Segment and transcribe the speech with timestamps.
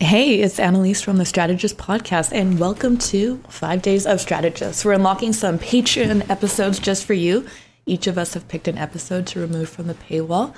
[0.00, 4.84] Hey, it's Annalise from the Strategist Podcast, and welcome to Five Days of Strategists.
[4.84, 7.46] We're unlocking some Patreon episodes just for you.
[7.86, 10.54] Each of us have picked an episode to remove from the paywall.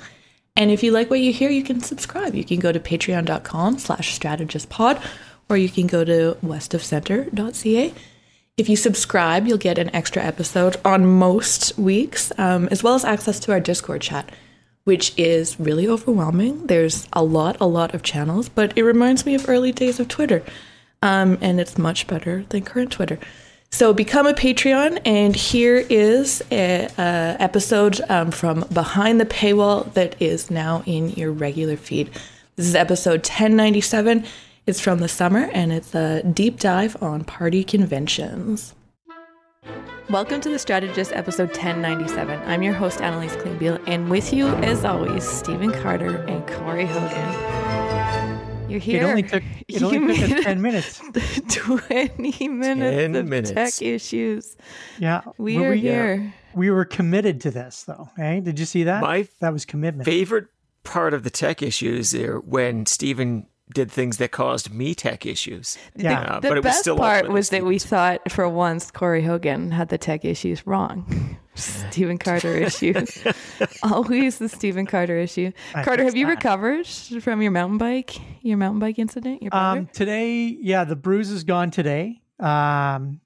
[0.57, 2.35] And if you like what you hear, you can subscribe.
[2.35, 5.01] You can go to patreon.com slash strategistpod,
[5.47, 7.93] or you can go to westofcenter.ca.
[8.57, 13.05] If you subscribe, you'll get an extra episode on most weeks, um, as well as
[13.05, 14.29] access to our Discord chat
[14.89, 16.65] which is really overwhelming.
[16.65, 20.07] There's a lot, a lot of channels, but it reminds me of early days of
[20.07, 20.41] Twitter.
[21.03, 23.19] Um, and it's much better than current Twitter.
[23.69, 30.19] So become a Patreon, and here is an episode um, from behind the paywall that
[30.19, 32.09] is now in your regular feed.
[32.55, 34.25] This is episode 1097.
[34.65, 38.73] It's from the summer, and it's a deep dive on party conventions.
[40.09, 42.39] Welcome to the Strategist episode 1097.
[42.47, 48.69] I'm your host, Annalise Klingbeil, and with you, as always, Stephen Carter and Corey Hogan.
[48.69, 49.01] You're here.
[49.03, 50.99] It only took, it only took us 10 minutes.
[51.51, 53.51] 20 minutes 10 of minutes.
[53.51, 54.57] tech issues.
[54.99, 55.21] Yeah.
[55.37, 56.33] We Were are we, here.
[56.55, 58.09] we were committed to this, though.
[58.17, 59.01] Hey, did you see that?
[59.01, 60.05] My that was commitment.
[60.05, 60.47] favorite
[60.83, 65.77] part of the tech issues are when Stephen did things that caused me tech issues.
[65.95, 66.21] Yeah.
[66.21, 69.21] Uh, The but it was best still part was that we thought for once Corey
[69.21, 71.37] Hogan had the tech issues wrong.
[71.55, 72.93] Stephen Carter issue.
[73.83, 75.51] Always the Stephen Carter issue.
[75.75, 76.31] I Carter, have you that.
[76.35, 79.43] recovered from your mountain bike, your mountain bike incident?
[79.43, 79.53] Your?
[79.53, 82.21] Um, today, yeah, the bruise is gone today.
[82.39, 83.19] Um,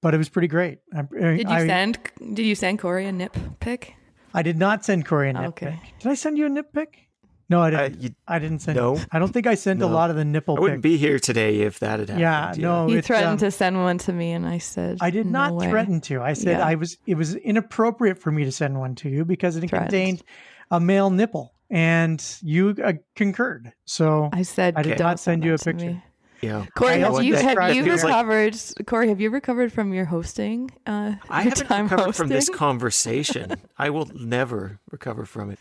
[0.00, 0.78] but it was pretty great.
[0.94, 1.98] I, did you I, send
[2.34, 3.94] did you send Corey a nip pic?
[4.32, 5.78] I did not send Corey a nip Okay.
[5.82, 5.98] pic.
[5.98, 7.08] Did I send you a nip pic?
[7.50, 8.02] No, I Uh, didn't.
[8.02, 8.76] you- I didn't send.
[8.76, 8.98] No.
[9.10, 10.92] I don't think I sent a lot of the nipple I wouldn't pics.
[10.92, 12.20] be here today if that had happened.
[12.20, 12.86] Yeah, no.
[12.86, 15.32] He it's, threatened um, to send one to me and I said I did "No
[15.32, 16.22] not way." threaten to.
[16.22, 16.66] I said Yeah.
[16.66, 16.96] I was.
[17.06, 19.90] It was inappropriate for me to send one to you because it Threatened.
[19.90, 20.22] contained
[20.70, 23.72] a male nipple, and you uh, concurred.
[23.84, 25.86] So I said I did "Don't not send you a picture.
[25.86, 26.02] me."
[26.42, 26.64] Yeah.
[26.74, 28.56] Corey, I have you have you it as like- recovered?
[28.86, 30.70] Corey, have you recovered from your hosting?
[30.86, 33.56] Uh, I your haven't time recovered from this conversation.
[33.76, 35.58] I will never recover from it.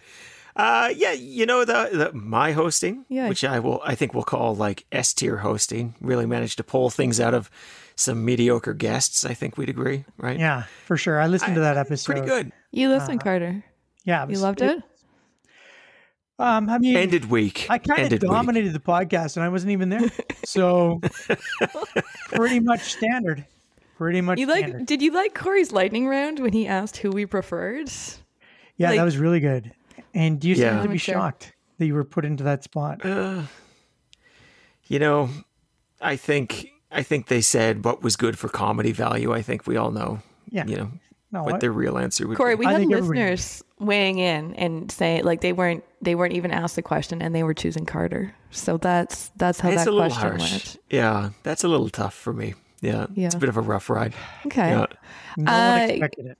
[0.56, 3.30] Uh, yeah, you know the, the my hosting, Yeah.
[3.30, 5.96] which I will, I think we'll call like S tier hosting.
[6.02, 7.50] Really managed to pull things out of
[7.96, 9.24] some mediocre guests.
[9.26, 10.40] I think we'd agree, right?
[10.40, 11.20] Yeah, for sure.
[11.20, 12.12] I listened to that episode.
[12.14, 12.52] Pretty good.
[12.72, 13.64] You listen, Uh, Carter.
[14.06, 14.82] Yeah, You loved it.
[16.40, 17.68] Um, I mean, Ended week.
[17.70, 18.32] I kind of Ended week.
[18.32, 20.10] dominated the podcast, and I wasn't even there.
[20.46, 21.02] So
[22.32, 23.46] pretty much standard.
[23.98, 24.66] Pretty much You like?
[24.66, 24.86] standard.
[24.86, 27.92] Did you like Corey's lightning round when he asked who we preferred?
[28.78, 29.74] Yeah, like- that was really good.
[30.14, 30.72] And you Yeah.
[30.72, 33.06] seemed to be shocked that you were put into that spot.
[33.06, 33.44] Uh,
[34.88, 35.30] you know,
[36.02, 39.32] I think I think they said what was good for comedy value.
[39.34, 40.22] I think we all know.
[40.50, 40.66] Yeah.
[40.66, 40.92] You know
[41.32, 42.62] No, what I- their real answer would Corey, be.
[42.62, 46.34] we I had think everybody listeners weighing in and saying like they weren't they weren't
[46.34, 48.34] even asked the question and they were choosing Carter.
[48.50, 50.52] So that's that's how it's that a question harsh.
[50.52, 50.78] went.
[50.90, 52.56] Yeah, that's a little tough for me.
[52.82, 53.28] Yeah, Yeah.
[53.28, 54.14] it's a bit of a rough ride.
[54.48, 54.70] Okay.
[54.70, 54.86] Yeah.
[55.38, 56.38] no Uh, one expected it.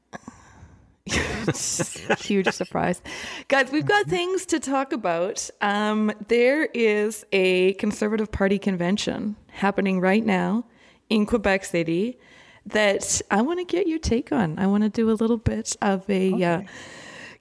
[2.20, 3.02] Huge surprise.
[3.48, 5.50] Guys, we've got things to talk about.
[5.62, 10.66] Um, there is a Conservative Party convention happening right now
[11.10, 12.20] in Quebec City
[12.66, 14.60] that I want to get your take on.
[14.60, 16.62] I want to do a little bit of a uh,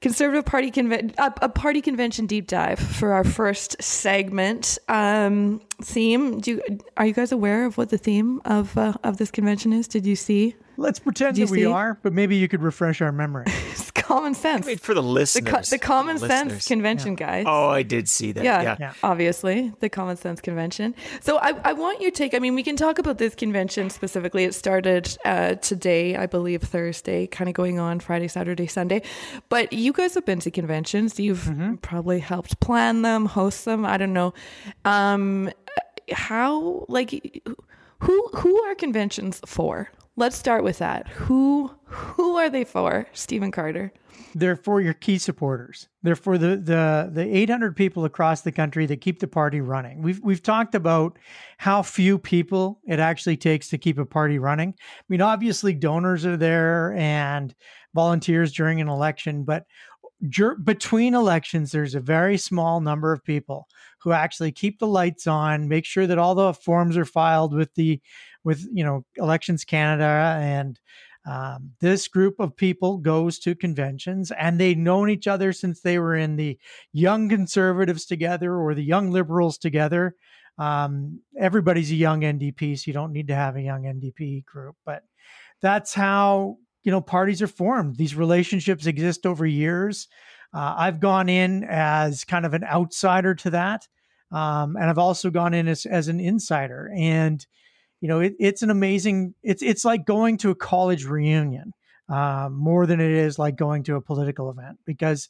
[0.00, 4.78] Conservative Party convention, a, a party convention deep dive for our first segment.
[4.88, 6.40] Um, theme.
[6.40, 9.72] Do you, are you guys aware of what the theme of uh, of this convention
[9.72, 9.88] is?
[9.88, 10.54] Did you see?
[10.80, 11.64] Let's pretend that we see?
[11.66, 13.46] are, but maybe you could refresh our memory.
[13.72, 14.64] It's common sense.
[14.66, 15.52] Wait for the The, listeners.
[15.52, 16.66] co- the common the sense listeners.
[16.66, 17.44] convention, guys.
[17.46, 18.42] Oh, I did see that.
[18.44, 18.76] yeah, Yeah.
[18.80, 18.92] Yeah.
[19.02, 20.94] obviously the common sense convention.
[21.20, 22.32] So I, I want your take.
[22.32, 24.44] I mean, we can talk about this convention specifically.
[24.44, 29.02] It started uh, today, I believe, Thursday, kind of going on Friday, Saturday, Sunday.
[29.50, 31.18] But you guys have been to conventions.
[31.20, 31.74] You've Mm-hmm.
[31.76, 33.84] probably helped plan them, host them.
[33.84, 34.32] I don't know.
[34.86, 35.50] Um,
[36.12, 37.10] how like
[38.00, 39.90] who who are conventions for?
[40.18, 41.06] Let's start with that.
[41.10, 43.06] Who who are they for?
[43.12, 43.92] Stephen Carter.
[44.34, 45.86] They're for your key supporters.
[46.02, 50.02] They're for the the the 800 people across the country that keep the party running.
[50.02, 51.20] We've we've talked about
[51.58, 54.74] how few people it actually takes to keep a party running.
[54.76, 57.54] I mean, obviously donors are there and
[57.94, 59.66] volunteers during an election, but
[60.64, 63.68] between elections, there's a very small number of people
[64.00, 67.72] who actually keep the lights on, make sure that all the forms are filed with
[67.74, 68.00] the
[68.44, 70.78] with you know Elections Canada and
[71.26, 75.98] um, this group of people goes to conventions and they've known each other since they
[75.98, 76.58] were in the
[76.92, 80.14] young conservatives together or the young liberals together.
[80.56, 84.76] Um, everybody's a young NDP, so you don't need to have a young NDP group,
[84.86, 85.02] but
[85.60, 87.96] that's how you know parties are formed.
[87.96, 90.08] These relationships exist over years.
[90.54, 93.86] Uh, I've gone in as kind of an outsider to that.
[94.32, 96.90] um, and I've also gone in as as an insider.
[96.96, 97.44] And
[98.00, 99.34] you know, it, it's an amazing.
[99.42, 101.72] It's it's like going to a college reunion
[102.08, 105.28] uh, more than it is like going to a political event because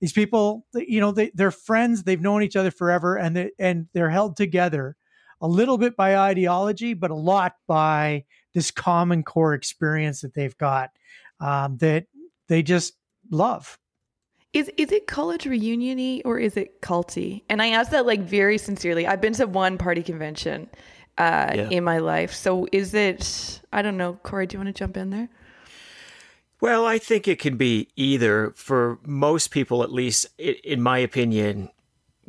[0.00, 2.02] these people, you know, they they're friends.
[2.02, 4.96] They've known each other forever, and they and they're held together
[5.40, 8.24] a little bit by ideology, but a lot by
[8.54, 10.90] this common core experience that they've got
[11.40, 12.06] um, that
[12.48, 12.94] they just
[13.30, 13.78] love.
[14.52, 17.42] Is is it college reuniony or is it culty?
[17.48, 19.06] And I ask that like very sincerely.
[19.06, 20.68] I've been to one party convention
[21.18, 21.68] uh, yeah.
[21.70, 22.32] in my life.
[22.32, 23.60] So is it?
[23.72, 24.46] I don't know, Corey.
[24.46, 25.28] Do you want to jump in there?
[26.60, 28.52] Well, I think it can be either.
[28.56, 31.70] For most people, at least, in my opinion,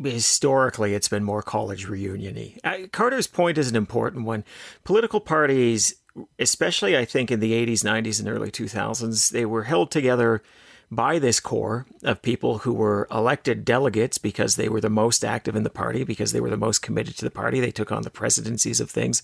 [0.04, 2.92] historically it's been more college reuniony.
[2.92, 4.44] Carter's point is an important one.
[4.84, 5.96] Political parties,
[6.38, 10.42] especially I think in the 80s, 90s, and early 2000s, they were held together
[10.92, 15.56] by this core of people who were elected delegates because they were the most active
[15.56, 17.60] in the party, because they were the most committed to the party.
[17.60, 19.22] They took on the presidencies of things.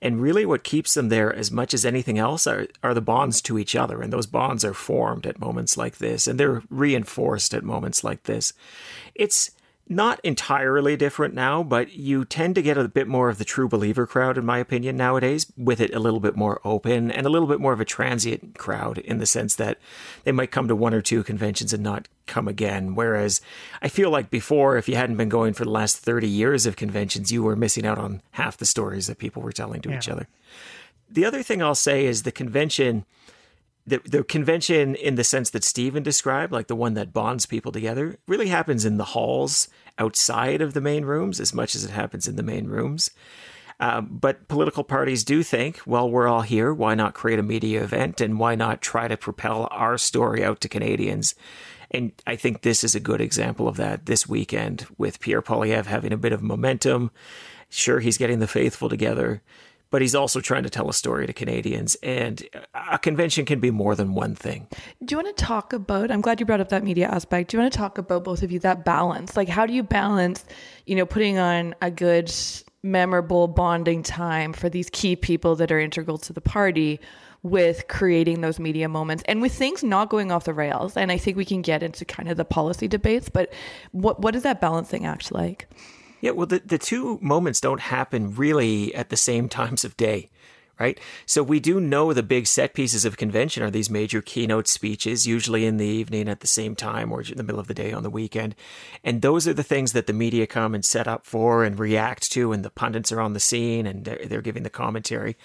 [0.00, 3.42] And really, what keeps them there as much as anything else are, are the bonds
[3.42, 4.00] to each other.
[4.00, 8.22] And those bonds are formed at moments like this, and they're reinforced at moments like
[8.22, 8.54] this.
[9.14, 9.50] It's
[9.88, 13.68] not entirely different now, but you tend to get a bit more of the true
[13.68, 17.30] believer crowd, in my opinion, nowadays, with it a little bit more open and a
[17.30, 19.78] little bit more of a transient crowd in the sense that
[20.24, 22.94] they might come to one or two conventions and not come again.
[22.94, 23.42] Whereas
[23.82, 26.76] I feel like before, if you hadn't been going for the last 30 years of
[26.76, 29.98] conventions, you were missing out on half the stories that people were telling to yeah.
[29.98, 30.28] each other.
[31.10, 33.04] The other thing I'll say is the convention
[33.86, 37.72] the, the convention in the sense that Stephen described, like the one that bonds people
[37.72, 41.90] together, really happens in the halls outside of the main rooms as much as it
[41.90, 43.10] happens in the main rooms.
[43.80, 46.72] Um, but political parties do think, well, we're all here.
[46.72, 50.60] Why not create a media event and why not try to propel our story out
[50.62, 51.34] to Canadians?
[51.90, 55.86] And I think this is a good example of that this weekend with Pierre Poilievre
[55.86, 57.10] having a bit of momentum.
[57.68, 59.42] Sure, he's getting the faithful together
[59.90, 61.94] but he's also trying to tell a story to Canadians.
[62.02, 62.42] And
[62.74, 64.66] a convention can be more than one thing.
[65.04, 66.10] Do you want to talk about?
[66.10, 67.50] I'm glad you brought up that media aspect.
[67.50, 69.36] Do you want to talk about both of you that balance?
[69.36, 70.44] Like, how do you balance,
[70.86, 72.32] you know, putting on a good,
[72.82, 77.00] memorable bonding time for these key people that are integral to the party?
[77.44, 80.96] with creating those media moments and with things not going off the rails.
[80.96, 83.52] And I think we can get into kind of the policy debates, but
[83.92, 85.68] what what is that balancing act like?
[86.20, 90.30] Yeah, well, the, the two moments don't happen really at the same times of day
[90.78, 90.98] right?
[91.26, 95.26] So we do know the big set pieces of convention are these major keynote speeches,
[95.26, 97.92] usually in the evening at the same time or in the middle of the day
[97.92, 98.54] on the weekend.
[99.02, 102.30] And those are the things that the media come and set up for and react
[102.32, 105.36] to, and the pundits are on the scene and they're, they're giving the commentary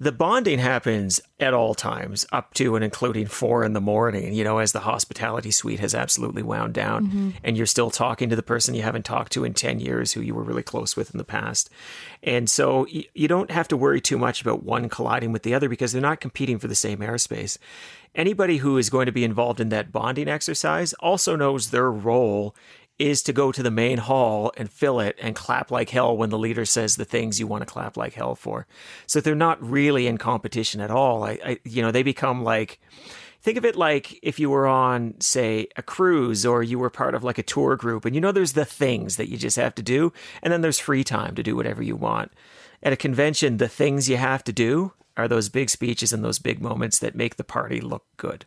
[0.00, 4.42] the bonding happens at all times, up to and including four in the morning, you
[4.42, 7.30] know, as the hospitality suite has absolutely wound down mm-hmm.
[7.44, 10.22] and you're still talking to the person you haven't talked to in 10 years who
[10.22, 11.68] you were really close with in the past.
[12.22, 15.68] And so you don't have to worry too much about one colliding with the other
[15.68, 17.56] because they're not competing for the same airspace.
[18.14, 22.54] Anybody who is going to be involved in that bonding exercise also knows their role
[22.98, 26.28] is to go to the main hall and fill it and clap like hell when
[26.28, 28.66] the leader says the things you want to clap like hell for.
[29.06, 31.24] So they're not really in competition at all.
[31.24, 32.78] I, I, you know, they become like,
[33.42, 37.14] think of it like if you were on, say, a cruise or you were part
[37.14, 39.74] of like a tour group and you know there's the things that you just have
[39.76, 42.32] to do and then there's free time to do whatever you want.
[42.82, 46.38] At a convention, the things you have to do are those big speeches and those
[46.38, 48.46] big moments that make the party look good.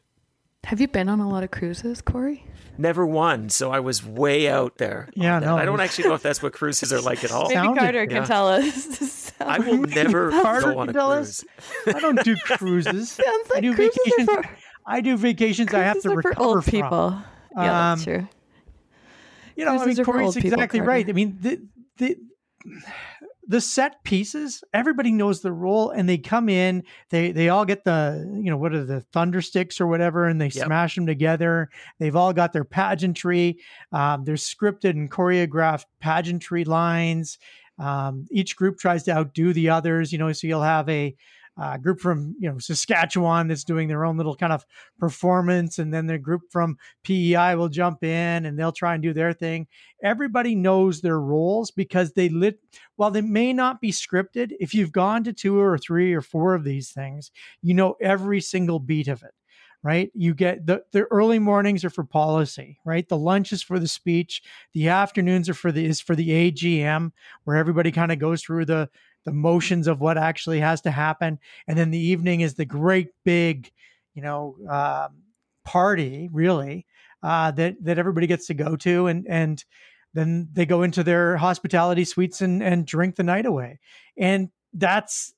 [0.66, 2.46] Have you been on a lot of cruises, Corey?
[2.78, 5.10] Never won, so I was way out there.
[5.14, 7.50] Yeah, no, I don't actually know if that's what cruises are like at all.
[7.50, 8.26] Maybe Sounded, Carter can yeah.
[8.26, 9.32] tell us.
[9.40, 11.44] I will never go on a cruise.
[11.86, 13.12] I don't do cruises.
[13.12, 14.30] Sounds like I do cruises vacations.
[14.30, 14.50] For,
[14.86, 15.74] I do vacations.
[15.74, 16.72] I have to recover for old from.
[16.72, 17.18] people.
[17.56, 18.28] Yeah, um, that's true.
[19.56, 21.10] You know, cruises I mean, Corey's exactly people, right.
[21.10, 21.62] I mean, the
[21.98, 22.18] the
[23.48, 27.84] the set pieces, everybody knows the role and they come in, they they all get
[27.84, 30.66] the, you know, what are the thunder sticks or whatever, and they yep.
[30.66, 31.70] smash them together.
[32.00, 33.60] They've all got their pageantry.
[33.92, 37.38] Um, there's scripted and choreographed pageantry lines.
[37.78, 41.16] Um, each group tries to outdo the others, you know, so you'll have a
[41.58, 44.66] uh, group from you know Saskatchewan that's doing their own little kind of
[45.00, 49.14] performance, and then the group from PEI will jump in and they'll try and do
[49.14, 49.68] their thing.
[50.04, 52.60] Everybody knows their roles because they lit.
[52.96, 56.56] While they may not be scripted, if you've gone to two or three or four
[56.56, 57.32] of these things,
[57.62, 59.34] you know every single beat of it
[59.84, 60.12] right?
[60.16, 63.08] You get the, the early mornings are for policy, right?
[63.08, 64.42] The lunch is for the speech.
[64.74, 67.12] The afternoons are for the is for the AGM,
[67.44, 68.90] where everybody kind of goes through the
[69.26, 71.40] the motions of what actually has to happen.
[71.68, 73.72] And then the evening is the great big,
[74.14, 75.10] you know, uh,
[75.66, 76.86] party really
[77.22, 79.08] uh, that that everybody gets to go to.
[79.08, 79.64] And and
[80.14, 83.80] then they go into their hospitality suites and, and drink the night away.
[84.18, 85.34] And that's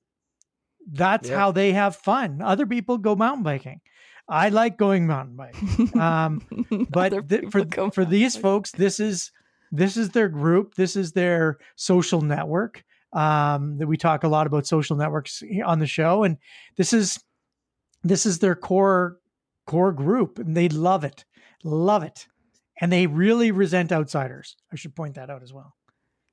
[0.92, 1.38] that's yeah.
[1.38, 2.42] how they have fun.
[2.42, 3.82] Other people go mountain biking.
[4.28, 6.00] I like going mountain biking.
[6.00, 6.42] Um,
[6.90, 9.32] but th- for for these folks, this is
[9.72, 10.76] this is their group.
[10.76, 12.84] This is their social network.
[13.16, 16.38] Um, that we talk a lot about social networks on the show, and
[16.76, 17.18] this is
[18.04, 19.20] this is their core
[19.66, 21.24] core group, and they love it,
[21.64, 22.28] love it,
[22.82, 24.58] and they really resent outsiders.
[24.72, 25.76] I should point that out as well.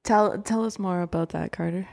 [0.03, 1.89] Tell tell us more about that, Carter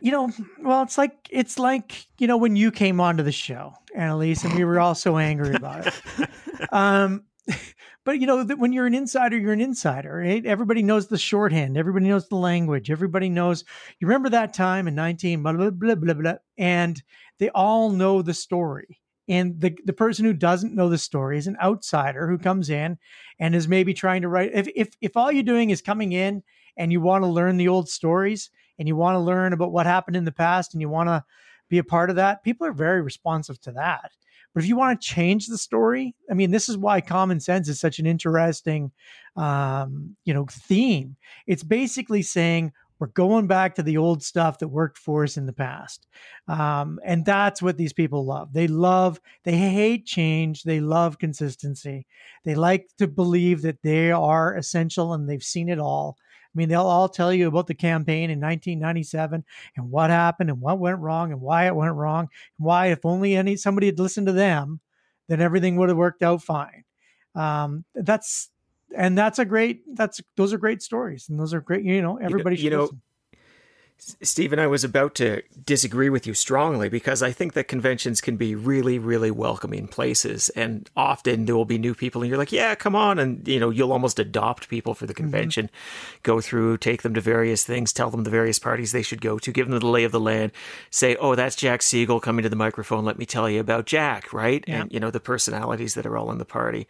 [0.00, 0.30] you know,
[0.62, 4.54] well, it's like it's like you know when you came onto the show, Annalise, and
[4.54, 5.94] we were all so angry about it.
[6.72, 7.24] Um,
[8.04, 10.16] but you know that when you're an insider, you're an insider.
[10.16, 10.44] Right?
[10.44, 11.76] Everybody knows the shorthand.
[11.76, 12.90] Everybody knows the language.
[12.90, 13.64] Everybody knows.
[13.98, 17.02] You remember that time in 19 blah blah blah blah blah, and
[17.38, 19.00] they all know the story.
[19.28, 22.98] And the the person who doesn't know the story is an outsider who comes in
[23.38, 24.50] and is maybe trying to write.
[24.54, 26.42] If if if all you're doing is coming in
[26.76, 29.84] and you want to learn the old stories, and you want to learn about what
[29.84, 31.22] happened in the past and you want to
[31.68, 34.10] be a part of that, people are very responsive to that.
[34.54, 37.68] But if you want to change the story, I mean, this is why common sense
[37.68, 38.90] is such an interesting,
[39.36, 41.16] um, you know, theme.
[41.46, 45.46] It's basically saying we're going back to the old stuff that worked for us in
[45.46, 46.06] the past,
[46.48, 48.52] um, and that's what these people love.
[48.52, 50.64] They love, they hate change.
[50.64, 52.06] They love consistency.
[52.44, 56.16] They like to believe that they are essential and they've seen it all,
[56.54, 59.44] mean, they'll all tell you about the campaign in 1997
[59.76, 62.28] and what happened and what went wrong and why it went wrong
[62.58, 64.80] and why, if only any somebody had listened to them,
[65.28, 66.84] then everything would have worked out fine.
[67.34, 68.50] Um, that's
[68.96, 71.84] and that's a great that's those are great stories and those are great.
[71.84, 73.02] You know, everybody you know, you know listen.
[74.22, 78.36] Stephen, I was about to disagree with you strongly because I think that conventions can
[78.36, 80.48] be really, really welcoming places.
[80.50, 83.18] And often there will be new people, and you're like, yeah, come on.
[83.18, 85.24] And, you know, you'll almost adopt people for the mm-hmm.
[85.24, 86.18] convention, mm-hmm.
[86.22, 89.38] go through, take them to various things, tell them the various parties they should go
[89.38, 90.52] to, give them the lay of the land,
[90.90, 93.04] say, oh, that's Jack Siegel coming to the microphone.
[93.04, 94.64] Let me tell you about Jack, right?
[94.66, 94.82] Yeah.
[94.82, 96.88] And, you know, the personalities that are all in the party.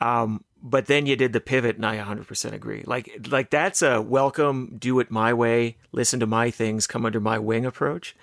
[0.00, 2.82] Um, but then you did the pivot and I 100% agree.
[2.86, 7.20] Like like that's a welcome, do it my way, listen to my things, come under
[7.20, 8.14] my wing approach.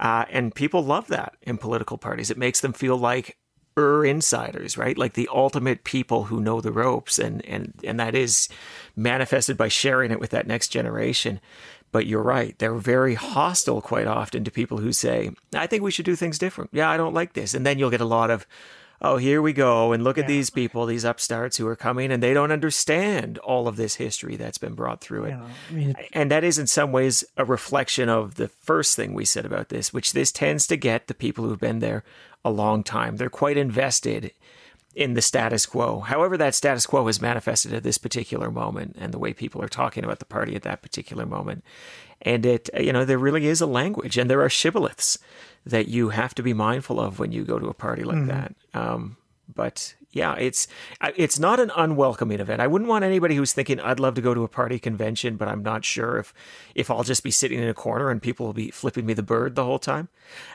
[0.00, 2.30] Uh, and people love that in political parties.
[2.30, 3.36] It makes them feel like
[3.78, 4.96] er insiders, right?
[4.96, 8.48] Like the ultimate people who know the ropes and and and that is
[8.96, 11.40] manifested by sharing it with that next generation.
[11.92, 12.58] But you're right.
[12.58, 16.40] They're very hostile quite often to people who say, I think we should do things
[16.40, 16.70] different.
[16.72, 17.54] Yeah, I don't like this.
[17.54, 18.48] And then you'll get a lot of
[19.04, 19.92] oh, here we go.
[19.92, 20.22] And look yeah.
[20.22, 23.96] at these people, these upstarts who are coming and they don't understand all of this
[23.96, 25.30] history that's been brought through it.
[25.30, 29.12] Yeah, I mean, and that is in some ways a reflection of the first thing
[29.12, 32.02] we said about this, which this tends to get the people who've been there
[32.44, 33.16] a long time.
[33.16, 34.32] They're quite invested
[34.94, 36.00] in the status quo.
[36.00, 39.68] However, that status quo is manifested at this particular moment and the way people are
[39.68, 41.64] talking about the party at that particular moment.
[42.22, 45.18] And it, you know, there really is a language and there are shibboleths
[45.66, 48.28] that you have to be mindful of when you go to a party like mm.
[48.28, 48.54] that.
[48.74, 49.16] Um,
[49.52, 50.68] but yeah, it's
[51.16, 52.60] it's not an unwelcoming event.
[52.60, 55.48] I wouldn't want anybody who's thinking I'd love to go to a party convention, but
[55.48, 56.32] I'm not sure if
[56.74, 59.22] if I'll just be sitting in a corner and people will be flipping me the
[59.22, 60.08] bird the whole time.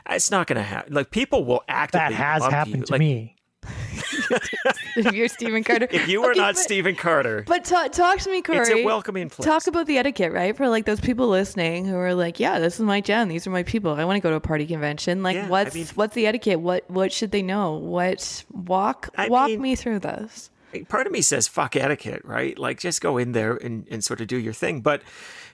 [0.08, 0.94] It's not going to happen.
[0.94, 2.00] Like people will actively.
[2.00, 2.86] That has happened you.
[2.86, 3.36] to like, me.
[4.96, 5.88] if you're Stephen Carter.
[5.90, 7.44] If you were okay, not but, Stephen Carter.
[7.46, 8.58] But talk, talk to me, Corey.
[8.58, 9.46] It's a welcoming place.
[9.46, 10.56] Talk about the etiquette, right?
[10.56, 13.28] For like those people listening who are like, yeah, this is my gen.
[13.28, 13.92] These are my people.
[13.92, 15.22] I want to go to a party convention.
[15.22, 16.60] Like, yeah, what's I mean, what's the etiquette?
[16.60, 17.74] What what should they know?
[17.74, 20.50] What walk I walk mean, me through this.
[20.88, 22.58] Part of me says fuck etiquette, right?
[22.58, 24.80] Like just go in there and, and sort of do your thing.
[24.80, 25.02] But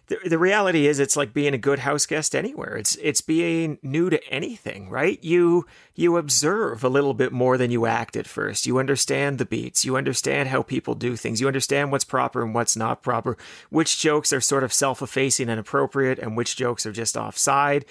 [0.09, 2.77] the, the reality is it's like being a good house guest anywhere.
[2.77, 5.23] It's it's being new to anything, right?
[5.25, 8.67] You you observe a little bit more than you act at first.
[8.67, 9.85] You understand the beats.
[9.85, 11.41] You understand how people do things.
[11.41, 13.37] You understand what's proper and what's not proper.
[13.71, 17.85] Which jokes are sort of self-effacing and appropriate, and which jokes are just offside.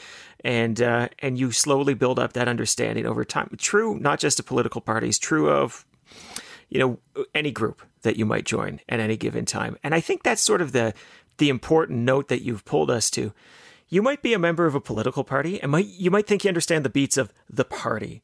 [0.44, 3.50] And uh, and you slowly build up that understanding over time.
[3.58, 5.20] True, not just of political parties.
[5.20, 5.86] True of
[6.70, 7.00] you know
[7.34, 9.78] any group that you might join at any given time.
[9.84, 10.94] And I think that's sort of the
[11.38, 13.34] the important note that you've pulled us to.
[13.88, 16.48] You might be a member of a political party and might you might think you
[16.50, 18.24] understand the beats of the party.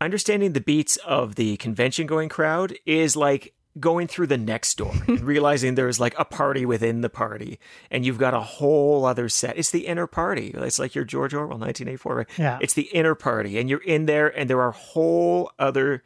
[0.00, 4.92] Understanding the beats of the convention going crowd is like going through the next door
[5.08, 7.58] and realizing there's like a party within the party
[7.90, 9.56] and you've got a whole other set.
[9.56, 10.52] It's the inner party.
[10.54, 12.26] It's like your George Orwell 1984, right?
[12.38, 12.58] Yeah.
[12.60, 16.02] It's the inner party and you're in there and there are whole other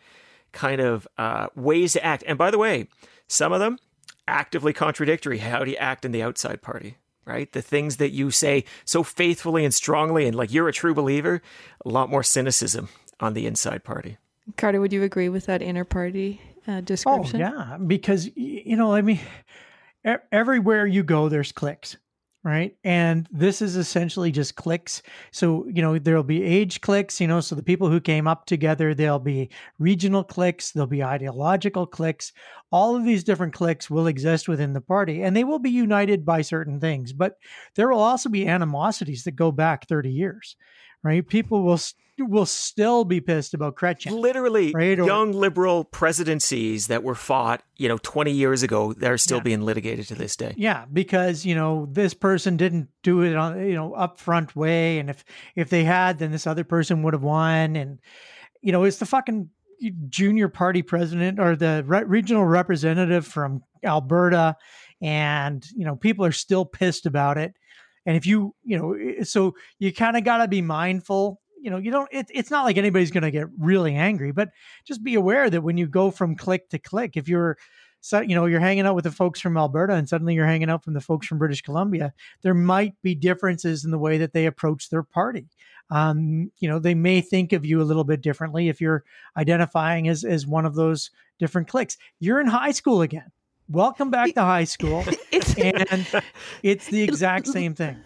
[0.52, 2.25] kind of uh, ways to act.
[2.26, 2.88] And by the way,
[3.26, 3.78] some of them
[4.26, 5.38] actively contradictory.
[5.38, 6.97] How do you act in the outside party?
[7.25, 7.52] Right?
[7.52, 11.43] The things that you say so faithfully and strongly, and like you're a true believer,
[11.85, 12.88] a lot more cynicism
[13.21, 14.17] on the inside party.
[14.57, 17.43] Carter, would you agree with that inner party uh, description?
[17.43, 17.76] Oh, yeah.
[17.76, 19.21] Because, you know, I mean,
[20.33, 21.99] everywhere you go, there's cliques
[22.49, 22.75] right?
[22.83, 25.02] And this is essentially just cliques.
[25.33, 28.47] So, you know, there'll be age cliques, you know, so the people who came up
[28.47, 32.33] together, there'll be regional cliques, there'll be ideological cliques.
[32.73, 36.25] All of these different cliques will exist within the party and they will be united
[36.25, 37.35] by certain things, but
[37.75, 40.57] there will also be animosities that go back 30 years,
[41.02, 41.26] right?
[41.26, 41.78] People will
[42.19, 44.12] will still be pissed about Chrétien.
[44.12, 44.99] Literally, right?
[44.99, 49.45] young liberal presidencies that were fought, you know, 20 years ago, they're still yeah.
[49.45, 50.55] being litigated to this day.
[50.57, 54.99] Yeah, because, you know, this person didn't do it on, you know, upfront way.
[54.99, 55.25] And if,
[55.55, 57.76] if they had, then this other person would have won.
[57.76, 58.00] And,
[58.62, 59.50] you know, it's the fucking
[60.09, 64.57] junior party president or the re- regional representative from Alberta.
[65.00, 67.55] And, you know, people are still pissed about it.
[68.09, 71.79] And if you, you know, so you kind of got to be mindful you know,
[71.79, 74.50] you don't, it, it's not like anybody's going to get really angry, but
[74.87, 77.59] just be aware that when you go from clique to clique, if you're,
[78.00, 80.71] so, you know, you're hanging out with the folks from Alberta and suddenly you're hanging
[80.71, 82.12] out from the folks from British Columbia,
[82.43, 85.49] there might be differences in the way that they approach their party.
[85.91, 89.05] Um, you know, they may think of you a little bit differently if you're
[89.37, 91.97] identifying as, as one of those different cliques.
[92.21, 93.33] You're in high school again.
[93.71, 95.05] Welcome back to high school.
[95.33, 96.07] and
[96.63, 97.97] it's the exact same thing.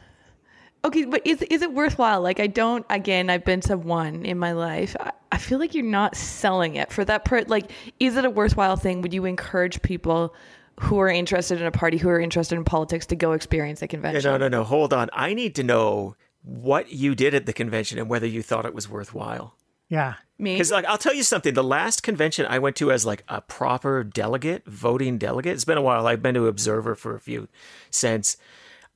[0.84, 2.20] Okay, but is is it worthwhile?
[2.20, 2.84] Like, I don't.
[2.90, 4.96] Again, I've been to one in my life.
[4.98, 7.48] I, I feel like you're not selling it for that part.
[7.48, 9.00] Like, is it a worthwhile thing?
[9.02, 10.34] Would you encourage people
[10.80, 13.86] who are interested in a party, who are interested in politics, to go experience a
[13.86, 14.28] convention?
[14.28, 14.64] no, no, no.
[14.64, 15.08] Hold on.
[15.12, 18.74] I need to know what you did at the convention and whether you thought it
[18.74, 19.54] was worthwhile.
[19.92, 20.14] Yeah.
[20.38, 20.54] Me?
[20.54, 21.52] Because like I'll tell you something.
[21.52, 25.52] The last convention I went to as like a proper delegate, voting delegate.
[25.52, 26.06] It's been a while.
[26.06, 27.46] I've been to observer for a few
[27.90, 28.38] since.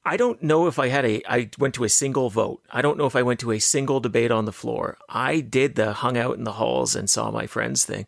[0.07, 2.63] I don't know if I had a I went to a single vote.
[2.71, 4.97] I don't know if I went to a single debate on the floor.
[5.07, 8.07] I did the hung out in the halls and saw my friends thing.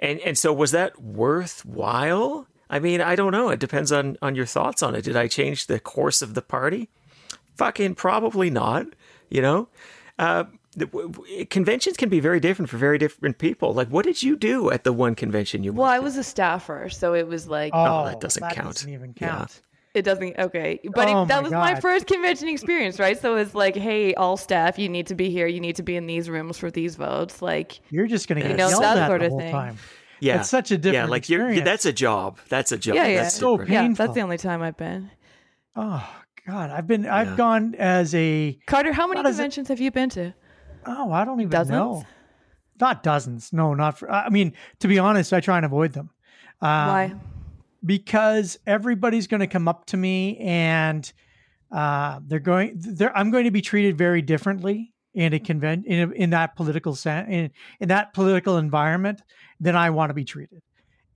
[0.00, 2.46] And and so was that worthwhile?
[2.70, 3.50] I mean, I don't know.
[3.50, 5.02] It depends on on your thoughts on it.
[5.02, 6.88] Did I change the course of the party?
[7.56, 8.86] Fucking probably not,
[9.28, 9.68] you know?
[10.18, 10.63] Uh, the,
[11.50, 13.72] conventions can be very different for very different people.
[13.72, 15.72] Like, what did you do at the one convention you?
[15.72, 18.40] Went to Well, I was a staffer, so it was like, oh, oh that doesn't
[18.40, 18.74] that count.
[18.74, 19.60] Doesn't even count.
[19.62, 19.70] Yeah.
[19.94, 20.36] It doesn't.
[20.36, 21.60] Okay, but oh it, that my was God.
[21.60, 23.20] my first convention experience, right?
[23.20, 25.46] So it's like, hey, all staff, you need to be here.
[25.46, 27.40] You need to be in these rooms for these votes.
[27.40, 29.52] Like you're just going to get you know, yelled at the whole thing.
[29.52, 29.78] time.
[30.18, 31.06] Yeah, it's such a different.
[31.06, 31.56] Yeah, like experience.
[31.56, 31.64] you're.
[31.64, 32.40] That's a job.
[32.48, 32.96] That's a job.
[32.96, 33.22] Yeah, yeah.
[33.22, 33.72] That's so painful.
[33.72, 35.12] Yeah, that's the only time I've been.
[35.76, 36.04] Oh
[36.44, 37.06] God, I've been.
[37.06, 37.36] I've yeah.
[37.36, 38.92] gone as a Carter.
[38.92, 40.34] How many conventions have you been to?
[40.86, 41.70] Oh, I don't even dozens?
[41.70, 42.04] know.
[42.80, 43.52] Not dozens.
[43.52, 44.10] No, not for.
[44.10, 46.10] I mean, to be honest, I try and avoid them.
[46.60, 47.14] Um, Why?
[47.84, 51.12] because everybody's going to come up to me and
[51.72, 52.74] uh, they're going.
[52.76, 56.56] They're, I'm going to be treated very differently in a convent in, a, in that
[56.56, 59.22] political sense in, in that political environment
[59.60, 60.60] than I want to be treated.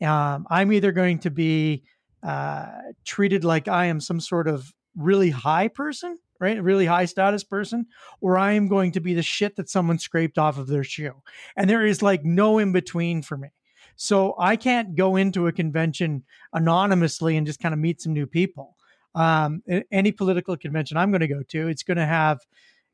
[0.00, 1.83] Um, I'm either going to be
[2.22, 2.66] uh,
[3.04, 6.59] treated like I am some sort of really high person, right?
[6.59, 7.87] A really high status person,
[8.20, 11.22] or I am going to be the shit that someone scraped off of their shoe.
[11.57, 13.48] And there is like no in between for me.
[13.96, 18.27] So I can't go into a convention anonymously and just kind of meet some new
[18.27, 18.77] people.
[19.14, 22.38] Um, any political convention I'm going to go to, it's going to have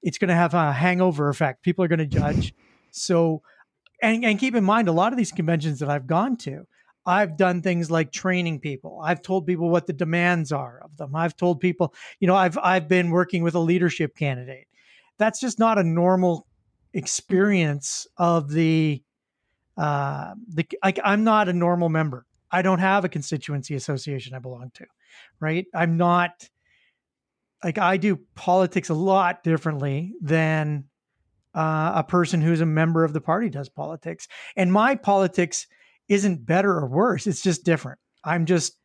[0.04, 1.62] it's going to have a hangover effect.
[1.62, 2.54] People are going to judge.
[2.90, 3.42] So,
[4.02, 6.66] and, and keep in mind, a lot of these conventions that I've gone to,
[7.06, 9.00] I've done things like training people.
[9.02, 11.14] I've told people what the demands are of them.
[11.14, 14.66] I've told people, you know, I've I've been working with a leadership candidate.
[15.18, 16.46] That's just not a normal
[16.92, 19.02] experience of the
[19.76, 22.26] uh, the like I'm not a normal member.
[22.50, 24.86] I don't have a constituency association I belong to,
[25.40, 25.66] right?
[25.74, 26.48] I'm not
[27.62, 30.84] like I do politics a lot differently than
[31.54, 34.28] uh, a person who's a member of the party does politics.
[34.56, 35.66] And my politics
[36.08, 37.98] isn't better or worse; it's just different.
[38.24, 38.78] I'm just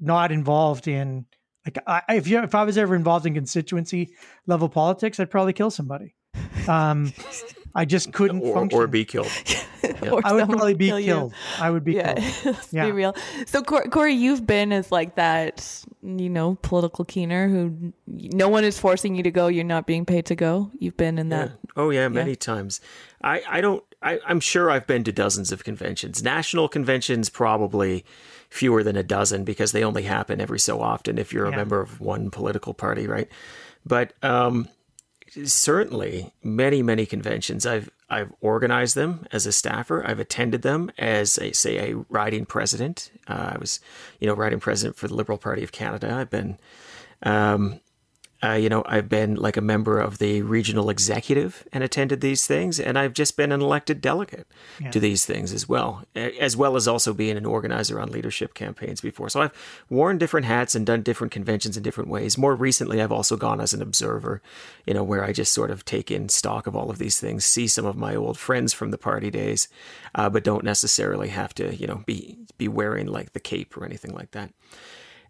[0.00, 1.26] not involved in
[1.64, 4.14] like I, if you if I was ever involved in constituency
[4.46, 6.14] level politics, I'd probably kill somebody.
[6.66, 7.12] Um,
[7.78, 8.78] I just couldn't or, function.
[8.78, 9.30] or be killed.
[9.80, 10.10] Yeah.
[10.24, 11.32] I would probably be kill killed.
[11.32, 11.62] You.
[11.62, 12.14] I would be yeah.
[12.14, 12.44] killed.
[12.56, 12.86] Let's yeah.
[12.86, 13.14] be real.
[13.46, 18.76] So Corey, you've been as like that, you know, political keener who no one is
[18.76, 19.46] forcing you to go.
[19.46, 20.72] You're not being paid to go.
[20.80, 21.50] You've been in that.
[21.50, 21.70] Yeah.
[21.76, 22.80] Oh yeah, many times.
[23.22, 23.84] I I don't.
[24.02, 26.24] I, I'm sure I've been to dozens of conventions.
[26.24, 28.04] National conventions probably
[28.50, 31.80] fewer than a dozen because they only happen every so often if you're a member
[31.80, 33.28] of one political party, right?
[33.86, 34.68] But um,
[35.44, 37.66] certainly many many conventions.
[37.66, 40.06] I've i've organized them as a staffer.
[40.06, 43.10] I've attended them as a say a riding president.
[43.26, 43.80] Uh, i was
[44.20, 46.12] you know riding president for the liberal party of canada.
[46.14, 46.58] I've been
[47.22, 47.80] um,
[48.42, 52.46] uh, you know, I've been like a member of the regional executive and attended these
[52.46, 54.46] things, and I've just been an elected delegate
[54.80, 54.92] yeah.
[54.92, 59.00] to these things as well, as well as also being an organizer on leadership campaigns
[59.00, 59.28] before.
[59.28, 62.38] So I've worn different hats and done different conventions in different ways.
[62.38, 64.40] More recently, I've also gone as an observer,
[64.86, 67.44] you know, where I just sort of take in stock of all of these things,
[67.44, 69.66] see some of my old friends from the party days,
[70.14, 73.84] uh, but don't necessarily have to, you know, be be wearing like the cape or
[73.84, 74.52] anything like that.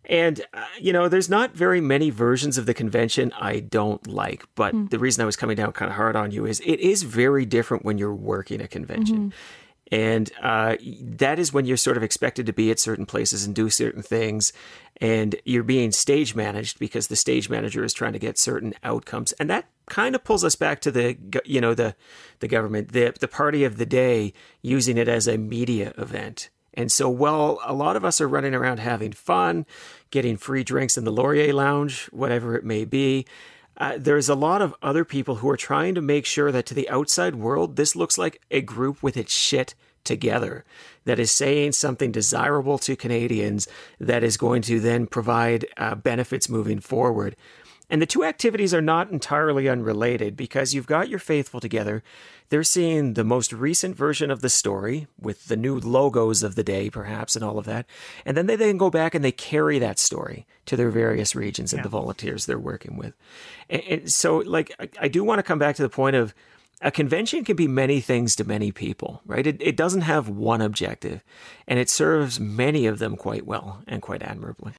[0.08, 4.44] And, uh, you know, there's not very many versions of the convention I don't like.
[4.54, 4.90] But mm.
[4.90, 7.44] the reason I was coming down kind of hard on you is it is very
[7.44, 9.16] different when you're working a convention.
[9.16, 9.28] Mm-hmm.
[9.90, 13.54] And uh, that is when you're sort of expected to be at certain places and
[13.54, 14.52] do certain things.
[15.00, 19.32] And you're being stage managed because the stage manager is trying to get certain outcomes.
[19.32, 21.94] And that kind of pulls us back to the, you know, the,
[22.40, 26.50] the government, the, the party of the day, using it as a media event.
[26.78, 29.66] And so, while a lot of us are running around having fun,
[30.10, 33.26] getting free drinks in the Laurier Lounge, whatever it may be,
[33.76, 36.74] uh, there's a lot of other people who are trying to make sure that to
[36.74, 40.64] the outside world, this looks like a group with its shit together
[41.04, 43.68] that is saying something desirable to Canadians
[44.00, 47.36] that is going to then provide uh, benefits moving forward.
[47.90, 52.02] And the two activities are not entirely unrelated because you've got your faithful together.
[52.50, 56.64] They're seeing the most recent version of the story with the new logos of the
[56.64, 57.86] day, perhaps, and all of that.
[58.26, 61.72] And then they then go back and they carry that story to their various regions
[61.72, 63.14] and the volunteers they're working with.
[63.70, 66.34] And, and so, like, I, I do want to come back to the point of
[66.80, 69.46] a convention can be many things to many people, right?
[69.46, 71.24] It, it doesn't have one objective,
[71.66, 74.74] and it serves many of them quite well and quite admirably.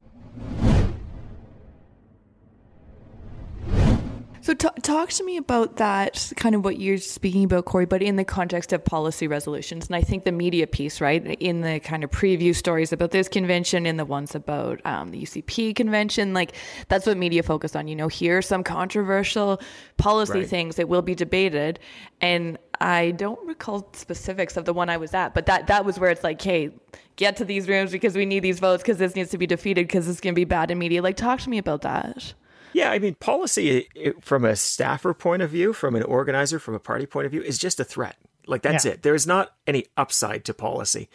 [4.42, 8.02] So, t- talk to me about that, kind of what you're speaking about, Corey, but
[8.02, 9.88] in the context of policy resolutions.
[9.88, 13.28] And I think the media piece, right, in the kind of preview stories about this
[13.28, 16.54] convention and the ones about um, the UCP convention, like
[16.88, 17.88] that's what media focus on.
[17.88, 19.62] You know, here are some controversial
[19.98, 20.50] policy right.
[20.50, 21.80] things that will be debated.
[22.22, 26.00] And I don't recall specifics of the one I was at, but that, that was
[26.00, 26.72] where it's like, hey,
[27.18, 29.88] get to these rooms because we need these votes because this needs to be defeated
[29.88, 31.02] because it's going to be bad in media.
[31.02, 32.34] Like, talk to me about that.
[32.80, 33.90] Yeah, I mean, policy
[34.22, 37.42] from a staffer point of view, from an organizer, from a party point of view,
[37.42, 38.16] is just a threat.
[38.48, 38.94] Like that's yeah.
[38.94, 39.02] it.
[39.04, 41.10] There is not any upside to policy.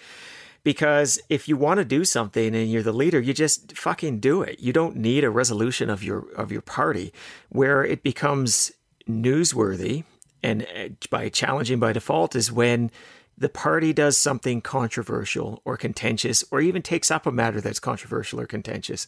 [0.62, 4.42] Because if you want to do something and you're the leader, you just fucking do
[4.42, 4.60] it.
[4.60, 7.14] You don't need a resolution of your of your party
[7.48, 8.70] where it becomes
[9.08, 10.04] newsworthy
[10.42, 12.90] and uh, by challenging by default is when
[13.38, 18.38] the party does something controversial or contentious or even takes up a matter that's controversial
[18.38, 19.06] or contentious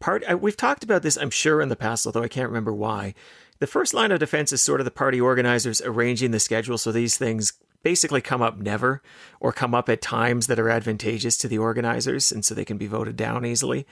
[0.00, 3.14] part we've talked about this i'm sure in the past although i can't remember why.
[3.58, 6.92] The first line of defense is sort of the party organizers arranging the schedule so
[6.92, 7.54] these things
[7.86, 9.00] basically come up never
[9.38, 12.78] or come up at times that are advantageous to the organizers and so they can
[12.78, 13.86] be voted down easily.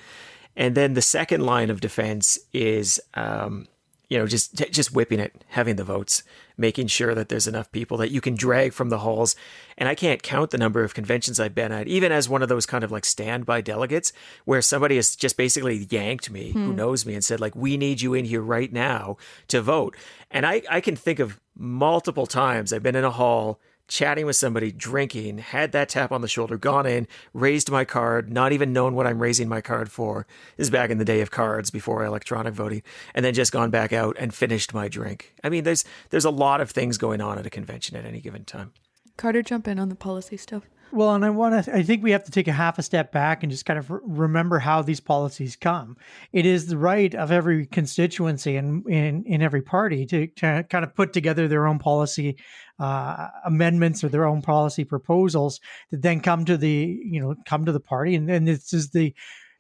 [0.57, 3.69] And then the second line of defense is um,
[4.09, 6.23] you know, just just whipping it, having the votes,
[6.57, 9.35] making sure that there's enough people that you can drag from the halls.
[9.79, 12.49] And I can't count the number of conventions I've been at, even as one of
[12.49, 14.13] those kind of like standby delegates,
[14.45, 16.65] where somebody has just basically yanked me, hmm.
[16.65, 19.17] who knows me, and said like, "We need you in here right now
[19.49, 19.97] to vote."
[20.31, 24.37] And I I can think of multiple times I've been in a hall chatting with
[24.37, 28.73] somebody, drinking, had that tap on the shoulder, gone in, raised my card, not even
[28.73, 30.27] known what I'm raising my card for.
[30.57, 32.83] This is back in the day of cards before electronic voting,
[33.15, 35.35] and then just gone back out and finished my drink.
[35.43, 38.21] I mean, there's there's a lot of things going on at a convention at any
[38.21, 38.73] given time.
[39.17, 40.65] Carter, jump in on the policy stuff.
[40.93, 43.11] Well, and I want to, I think we have to take a half a step
[43.11, 45.97] back and just kind of remember how these policies come.
[46.33, 50.85] It is the right of every constituency and in, in every party to, to kind
[50.85, 52.37] of put together their own policy
[52.79, 57.65] uh, amendments or their own policy proposals that then come to the, you know, come
[57.65, 58.15] to the party.
[58.15, 59.15] And, and this is the,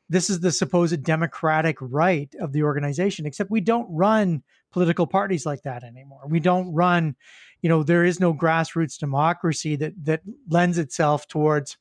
[0.08, 4.42] this is the supposed democratic right of the organization, except we don't run
[4.74, 6.26] political parties like that anymore.
[6.28, 7.14] We don't run,
[7.62, 11.78] you know, there is no grassroots democracy that that lends itself towards,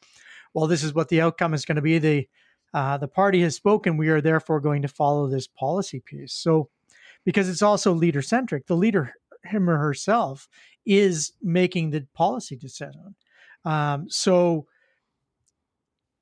[0.54, 1.98] well, this is what the outcome is going to be.
[1.98, 2.30] The
[2.76, 3.98] uh, the party has spoken.
[3.98, 6.34] We are therefore going to follow this policy piece.
[6.34, 6.70] So,
[7.26, 10.48] because it's also leader centric, the leader him or herself
[10.86, 13.16] is making the policy decision.
[13.66, 14.68] Um, so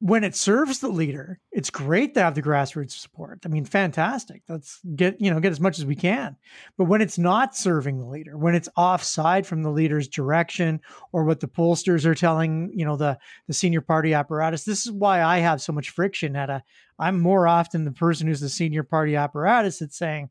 [0.02, 3.40] when it serves the leader, it's great to have the grassroots support.
[3.46, 4.42] I mean, fantastic.
[4.50, 6.36] Let's get, you know, get as much as we can.
[6.76, 11.24] But when it's not serving the leader, when it's offside from the leader's direction or
[11.24, 15.22] what the pollsters are telling, you know, the the senior party apparatus, this is why
[15.22, 16.64] I have so much friction at a
[16.98, 20.30] I'm more often the person who's the senior party apparatus that's saying,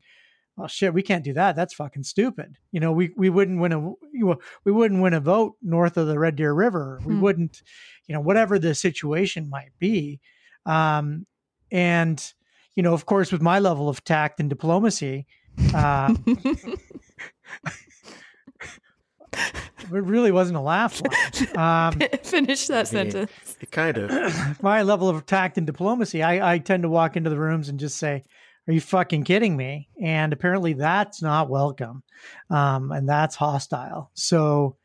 [0.61, 1.55] oh shit, we can't do that.
[1.55, 2.57] That's fucking stupid.
[2.71, 3.93] You know, we we wouldn't win a
[4.63, 6.99] we wouldn't win a vote north of the Red Deer River.
[7.05, 7.21] We hmm.
[7.21, 7.61] wouldn't,
[8.07, 10.19] you know, whatever the situation might be.
[10.65, 11.25] Um,
[11.71, 12.33] and
[12.75, 15.27] you know, of course, with my level of tact and diplomacy,
[15.73, 16.15] Uh,
[19.33, 21.01] it really wasn't a laugh
[21.55, 23.31] Um, Finish that sentence.
[23.59, 24.61] It kind of.
[24.63, 27.79] my level of tact and diplomacy, I, I tend to walk into the rooms and
[27.79, 28.23] just say,
[28.71, 32.03] "Are you fucking kidding me?" And apparently, that's not welcome,
[32.49, 34.11] um, and that's hostile.
[34.13, 34.77] So,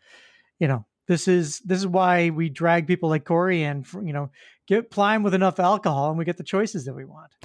[0.58, 4.30] you know, this is this is why we drag people like Corey and you know
[4.66, 7.30] get ply with enough alcohol, and we get the choices that we want.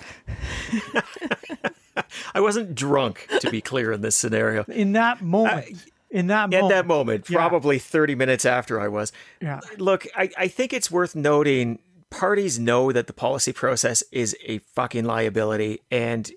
[2.33, 4.63] I wasn't drunk, to be clear, in this scenario.
[4.63, 5.75] In that moment.
[5.75, 6.63] Uh, in that moment.
[6.63, 7.37] At that moment, yeah.
[7.37, 9.11] probably 30 minutes after I was.
[9.41, 9.59] Yeah.
[9.77, 11.79] Look, I, I think it's worth noting
[12.11, 15.81] parties know that the policy process is a fucking liability.
[15.89, 16.29] And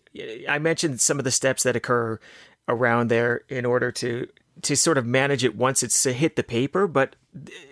[0.49, 2.19] I mentioned some of the steps that occur
[2.67, 4.27] around there in order to
[4.63, 6.87] to sort of manage it once it's hit the paper.
[6.87, 7.17] But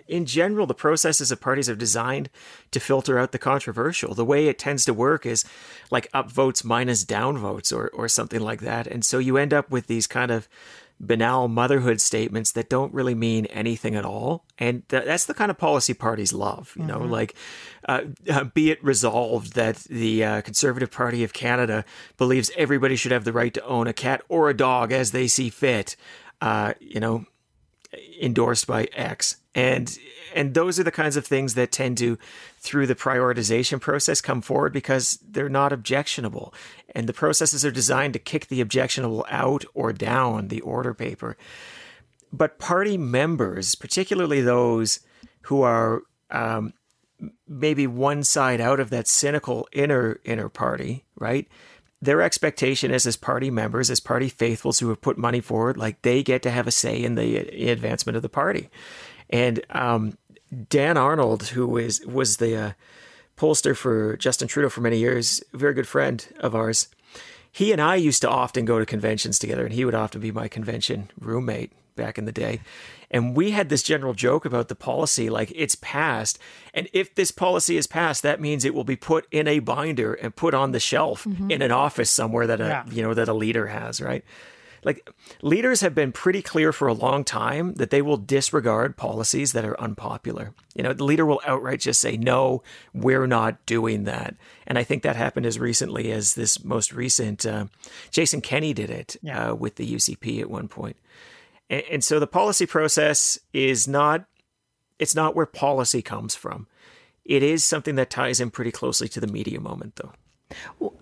[0.05, 2.29] in general, the processes of parties are designed
[2.71, 4.13] to filter out the controversial.
[4.13, 5.45] The way it tends to work is
[5.89, 8.85] like up votes minus down votes or, or something like that.
[8.85, 10.49] And so you end up with these kind of
[11.07, 14.45] banal motherhood statements that don't really mean anything at all.
[14.57, 17.11] And th- that's the kind of policy parties love, you know, mm-hmm.
[17.11, 17.35] like
[17.87, 21.85] uh, uh, be it resolved that the uh, Conservative Party of Canada
[22.17, 25.27] believes everybody should have the right to own a cat or a dog as they
[25.27, 25.95] see fit,
[26.41, 27.25] uh, you know,
[28.21, 29.37] endorsed by X.
[29.55, 29.97] And
[30.35, 32.17] and those are the kinds of things that tend to
[32.57, 36.53] through the prioritization process come forward because they're not objectionable
[36.95, 41.37] and the processes are designed to kick the objectionable out or down the order paper
[42.31, 44.99] but party members particularly those
[45.43, 46.01] who are
[46.31, 46.73] um,
[47.47, 51.47] maybe one side out of that cynical inner inner party right
[52.03, 56.01] their expectation is as party members as party faithfuls who have put money forward like
[56.01, 57.37] they get to have a say in the
[57.69, 58.69] advancement of the party
[59.29, 60.17] and um,
[60.69, 62.71] Dan Arnold, who is was the uh,
[63.37, 66.87] pollster for Justin Trudeau for many years, very good friend of ours.
[67.51, 70.31] He and I used to often go to conventions together, and he would often be
[70.31, 72.61] my convention roommate back in the day.
[73.13, 76.39] And we had this general joke about the policy like it's passed.
[76.73, 80.15] And if this policy is passed, that means it will be put in a binder
[80.15, 81.51] and put on the shelf mm-hmm.
[81.51, 82.85] in an office somewhere that a yeah.
[82.89, 84.25] you know that a leader has, right?
[84.85, 85.09] like
[85.41, 89.65] leaders have been pretty clear for a long time that they will disregard policies that
[89.65, 90.53] are unpopular.
[90.75, 94.35] You know, the leader will outright just say, no, we're not doing that.
[94.67, 97.65] And I think that happened as recently as this most recent, uh,
[98.11, 99.51] Jason Kenney did it yeah.
[99.51, 100.97] uh, with the UCP at one point.
[101.69, 104.25] And, and so the policy process is not,
[104.99, 106.67] it's not where policy comes from.
[107.25, 110.93] It is something that ties in pretty closely to the media moment, though.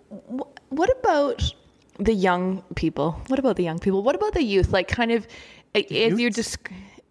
[0.69, 1.54] What about
[2.00, 3.21] the young people.
[3.28, 4.02] What about the young people?
[4.04, 4.71] What about the youth?
[4.71, 5.28] Like, kind of,
[5.74, 6.58] the as you're just.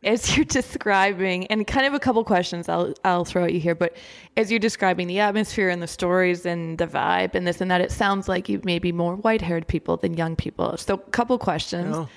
[0.03, 3.75] as you're describing and kind of a couple questions I'll I'll throw at you here,
[3.75, 3.95] but
[4.35, 7.83] as you're describing the atmosphere and the stories and the vibe and this and that,
[7.83, 10.75] it sounds like you may be more white haired people than young people.
[10.79, 11.95] So a couple questions.
[11.95, 12.09] Oh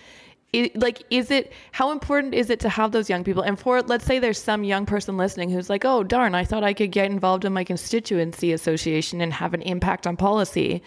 [0.53, 3.41] it, like is it how important is it to have those young people?
[3.41, 6.63] And for let's say there's some young person listening who's like oh darn i thought
[6.63, 10.81] i could get involved in my constituency association and have an impact on policy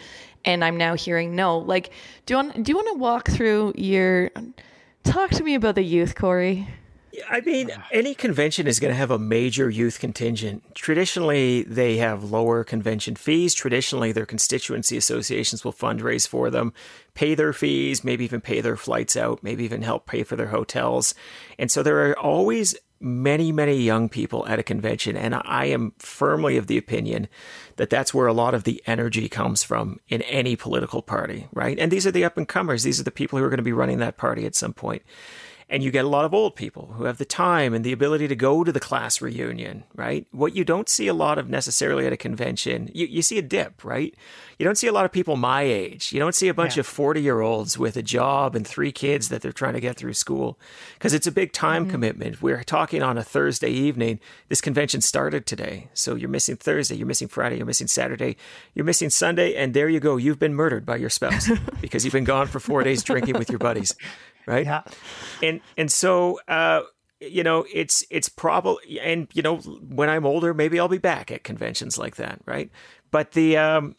[0.45, 1.59] and i'm now hearing no.
[1.59, 1.91] Like
[2.25, 4.31] do you want do you want to walk through your
[5.03, 6.67] talk to me about the youth corey
[7.29, 10.63] I mean, any convention is going to have a major youth contingent.
[10.75, 13.53] Traditionally, they have lower convention fees.
[13.53, 16.73] Traditionally, their constituency associations will fundraise for them,
[17.13, 20.47] pay their fees, maybe even pay their flights out, maybe even help pay for their
[20.47, 21.15] hotels.
[21.57, 25.15] And so there are always many, many young people at a convention.
[25.15, 27.27] And I am firmly of the opinion
[27.75, 31.77] that that's where a lot of the energy comes from in any political party, right?
[31.77, 32.83] And these are the up and comers.
[32.83, 35.03] These are the people who are going to be running that party at some point
[35.69, 38.27] and you get a lot of old people who have the time and the ability
[38.29, 40.25] to go to the class reunion, right?
[40.31, 43.41] What you don't see a lot of necessarily at a convention, you, you see a
[43.41, 44.15] dip, right?
[44.57, 46.13] You don't see a lot of people my age.
[46.13, 46.81] You don't see a bunch yeah.
[46.81, 49.97] of 40 year olds with a job and three kids that they're trying to get
[49.97, 50.57] through school
[50.93, 51.91] because it's a big time mm-hmm.
[51.91, 52.41] commitment.
[52.41, 54.21] We're talking on a Thursday evening.
[54.47, 55.89] This convention started today.
[55.93, 58.37] So you're missing Thursday, you're missing Friday, you're missing Saturday,
[58.73, 60.15] you're missing Sunday, and there you go.
[60.15, 61.49] You've been murdered by your spouse
[61.81, 63.93] because you've been gone for four days drinking with your buddies
[64.47, 64.65] right?
[64.65, 64.81] Yeah.
[65.43, 66.81] And and so uh,
[67.19, 71.31] you know, it's it's probably and you know, when I'm older, maybe I'll be back
[71.31, 72.71] at conventions like that, right?
[73.11, 73.95] But the um,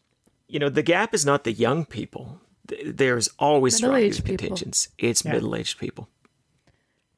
[0.48, 2.40] you know, the gap is not the young people.
[2.84, 4.88] There's always strong youth contingents.
[4.98, 5.32] It's yeah.
[5.32, 6.08] middle-aged people.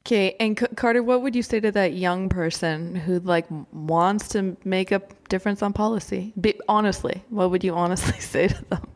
[0.05, 4.29] Okay, and C- Carter, what would you say to that young person who like wants
[4.29, 6.33] to make a difference on policy?
[6.39, 8.87] Be, honestly, what would you honestly say to them?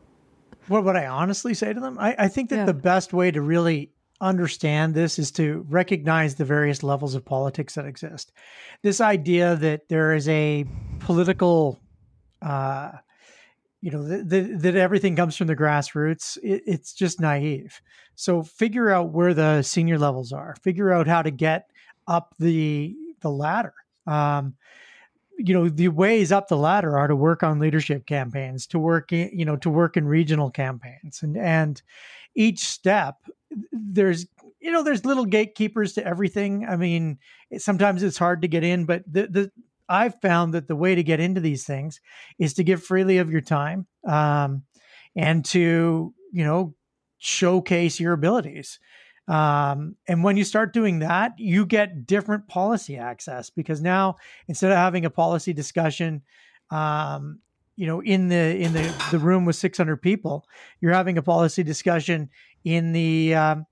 [0.68, 1.96] What would I honestly say to them?
[2.00, 2.64] I, I think that yeah.
[2.64, 7.74] the best way to really understand this is to recognize the various levels of politics
[7.74, 8.32] that exist.
[8.82, 10.64] This idea that there is a
[11.00, 11.80] political
[12.42, 12.92] uh,
[13.80, 17.80] you know that, everything comes from the grassroots it, it's just naive.
[18.14, 20.56] So figure out where the senior levels are.
[20.62, 21.70] Figure out how to get
[22.08, 23.74] up the the ladder.
[24.06, 24.54] Um,
[25.38, 29.12] you know the ways up the ladder are to work on leadership campaigns to work
[29.12, 31.22] in, you know to work in regional campaigns.
[31.22, 31.80] And and
[32.34, 33.16] each step
[33.72, 34.26] there's
[34.60, 37.18] you know there's little gatekeepers to everything i mean
[37.58, 39.50] sometimes it's hard to get in but the the
[39.88, 42.00] I've found that the way to get into these things
[42.38, 44.62] is to give freely of your time um,
[45.14, 46.74] and to, you know,
[47.18, 48.78] showcase your abilities.
[49.28, 54.16] Um, and when you start doing that, you get different policy access because now
[54.46, 56.22] instead of having a policy discussion,
[56.70, 57.40] um,
[57.74, 60.46] you know, in the in the the room with 600 people,
[60.80, 62.30] you're having a policy discussion
[62.66, 63.64] in the um,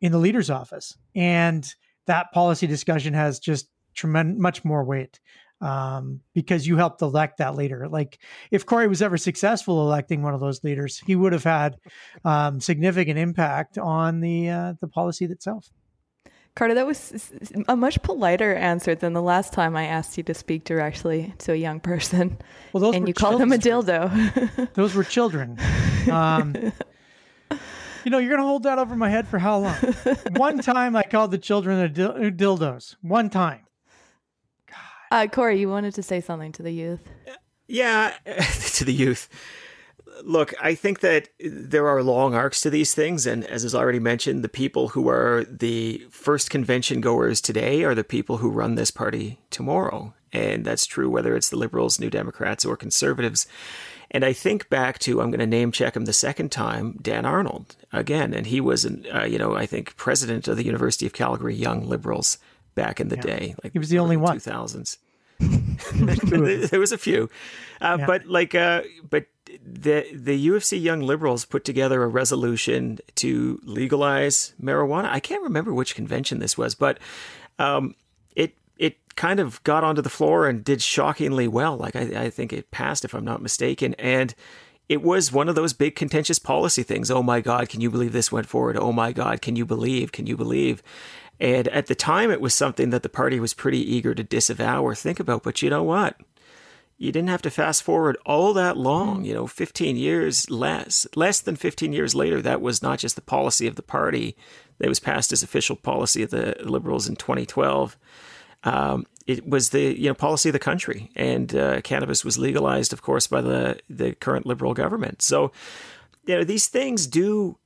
[0.00, 1.66] in the leader's office, and
[2.06, 5.20] that policy discussion has just tremendous much more weight
[5.60, 7.88] um, because you helped elect that leader.
[7.88, 8.18] Like
[8.50, 11.76] if Corey was ever successful electing one of those leaders, he would have had
[12.24, 15.70] um, significant impact on the uh, the policy itself.
[16.56, 17.32] Carter, that was
[17.66, 21.52] a much politer answer than the last time I asked you to speak directly to
[21.52, 22.38] a young person.
[22.72, 24.72] Well, those and you called them a dildo.
[24.74, 25.58] those were children.
[26.10, 26.72] Um,
[28.04, 29.76] you know, you're going to hold that over my head for how long?
[30.36, 32.96] One time I called the children a dil- dildos.
[33.02, 33.60] One time.
[35.10, 37.00] Uh, Corey, you wanted to say something to the youth.
[37.68, 38.12] Yeah,
[38.74, 39.28] to the youth.
[40.22, 43.26] Look, I think that there are long arcs to these things.
[43.26, 47.94] And as is already mentioned, the people who are the first convention goers today are
[47.94, 50.14] the people who run this party tomorrow.
[50.32, 53.46] And that's true whether it's the Liberals, New Democrats, or Conservatives.
[54.10, 57.26] And I think back to, I'm going to name check him the second time, Dan
[57.26, 58.32] Arnold again.
[58.34, 61.54] And he was, an, uh, you know, I think president of the University of Calgary
[61.54, 62.38] Young Liberals
[62.74, 63.22] back in the yeah.
[63.22, 63.54] day.
[63.62, 64.38] Like he was the only one.
[64.38, 64.98] 2000s.
[66.70, 67.28] there was a few,
[67.80, 68.06] uh, yeah.
[68.06, 69.26] but like, uh, but
[69.64, 75.06] the the U of C Young Liberals put together a resolution to legalize marijuana.
[75.06, 76.98] I can't remember which convention this was, but
[77.58, 77.94] um,
[79.16, 81.76] kind of got onto the floor and did shockingly well.
[81.76, 84.34] Like I, I think it passed, if I'm not mistaken, and
[84.88, 87.10] it was one of those big contentious policy things.
[87.10, 88.76] Oh my God, can you believe this went forward?
[88.76, 90.12] Oh my God, can you believe?
[90.12, 90.82] Can you believe?
[91.40, 94.82] And at the time, it was something that the party was pretty eager to disavow
[94.82, 95.42] or think about.
[95.42, 96.20] But you know what?
[96.96, 99.24] You didn't have to fast forward all that long, hmm.
[99.24, 102.40] you know, 15 years less, less than 15 years later.
[102.40, 104.36] That was not just the policy of the party
[104.78, 107.96] that was passed as official policy of the Liberals in 2012.
[108.64, 112.92] Um, it was the you know policy of the country, and uh, cannabis was legalized,
[112.92, 115.22] of course, by the the current Liberal government.
[115.22, 115.52] So,
[116.26, 117.58] you know, these things do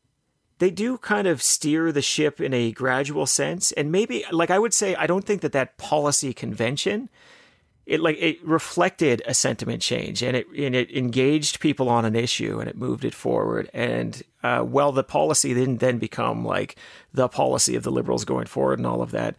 [0.58, 4.58] they do kind of steer the ship in a gradual sense and maybe like i
[4.58, 7.08] would say i don't think that that policy convention
[7.86, 12.14] it like it reflected a sentiment change and it and it engaged people on an
[12.14, 16.76] issue and it moved it forward and uh, well the policy didn't then become like
[17.14, 19.36] the policy of the liberals going forward and all of that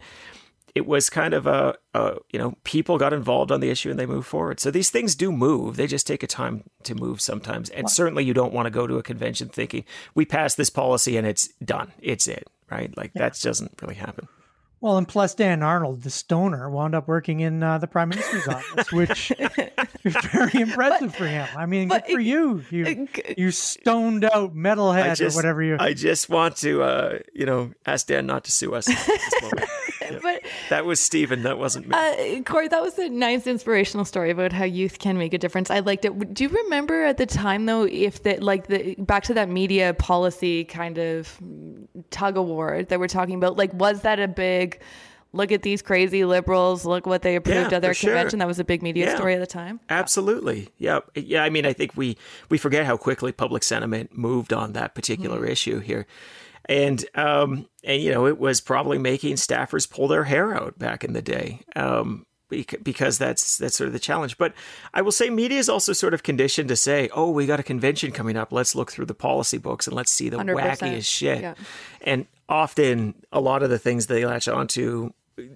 [0.74, 3.98] it was kind of a, a, you know people got involved on the issue and
[3.98, 7.20] they moved forward so these things do move they just take a time to move
[7.20, 10.70] sometimes and certainly you don't want to go to a convention thinking we passed this
[10.70, 13.22] policy and it's done it's it right like yeah.
[13.22, 14.28] that doesn't really happen
[14.82, 18.48] well, and plus Dan Arnold, the stoner, wound up working in uh, the prime minister's
[18.48, 19.30] office, which
[20.04, 21.46] is very impressive but, for him.
[21.54, 25.76] I mean, good for it, you, you, you stoned out metalhead just, or whatever you.
[25.78, 28.88] I just want to, uh, you know, ask Dan not to sue us.
[30.22, 31.42] but that was Stephen.
[31.42, 31.96] That wasn't me.
[31.96, 35.70] Uh, Corey, that was a nice inspirational story about how youth can make a difference.
[35.70, 36.34] I liked it.
[36.34, 39.94] Do you remember at the time though, if that like the back to that media
[39.94, 41.38] policy kind of
[42.10, 43.56] tug of war that we're talking about?
[43.56, 44.80] Like, was that a big?
[45.32, 46.84] Look at these crazy liberals.
[46.84, 48.30] Look what they approved yeah, at their convention.
[48.30, 48.38] Sure.
[48.40, 49.78] That was a big media yeah, story at the time.
[49.88, 50.70] Absolutely.
[50.76, 51.00] Yeah.
[51.14, 51.44] Yeah.
[51.44, 52.16] I mean, I think we,
[52.48, 55.52] we forget how quickly public sentiment moved on that particular mm-hmm.
[55.52, 56.04] issue here
[56.70, 61.04] and um, and you know it was probably making staffers pull their hair out back
[61.04, 61.60] in the day.
[61.76, 62.24] Um,
[62.82, 64.36] because that's that's sort of the challenge.
[64.36, 64.54] But
[64.92, 67.64] I will say media is also sort of conditioned to say, "Oh, we got a
[67.64, 68.52] convention coming up.
[68.52, 70.56] Let's look through the policy books and let's see the 100%.
[70.56, 71.54] wackiest shit." Yeah.
[72.02, 75.10] And often, a lot of the things they latch onto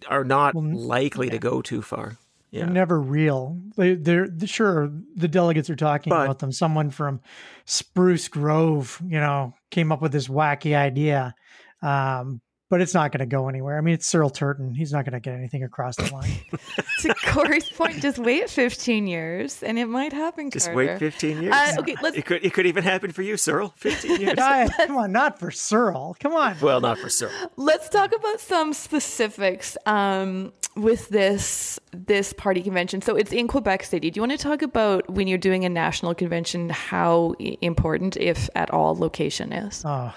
[0.09, 1.33] are not well, likely yeah.
[1.33, 2.17] to go too far.
[2.55, 2.67] Yeah.
[2.67, 3.61] Never real.
[3.77, 6.53] They, they're sure the delegates are talking but, about them.
[6.53, 7.21] Someone from
[7.65, 11.35] Spruce Grove, you know, came up with this wacky idea.
[11.83, 12.41] Um,
[12.71, 13.77] but it's not going to go anywhere.
[13.77, 14.75] I mean, it's Cyril Turton.
[14.75, 16.31] He's not going to get anything across the line.
[17.01, 20.51] to Corey's point, just wait 15 years and it might happen.
[20.51, 20.93] Just Carter.
[20.93, 21.55] wait 15 years.
[21.55, 22.17] Uh, okay, let's...
[22.17, 23.75] It could it could even happen for you, Cyril.
[23.77, 24.35] 15 years.
[24.37, 26.17] come on, not for Cyril.
[26.21, 26.57] Come on.
[26.61, 27.35] Well, not for Cyril.
[27.57, 33.03] Let's talk about some specifics um, with this this party convention.
[33.03, 34.11] So it's in Quebec City.
[34.11, 38.49] Do you want to talk about when you're doing a national convention, how important, if
[38.55, 39.83] at all, location is?
[39.85, 40.15] Oh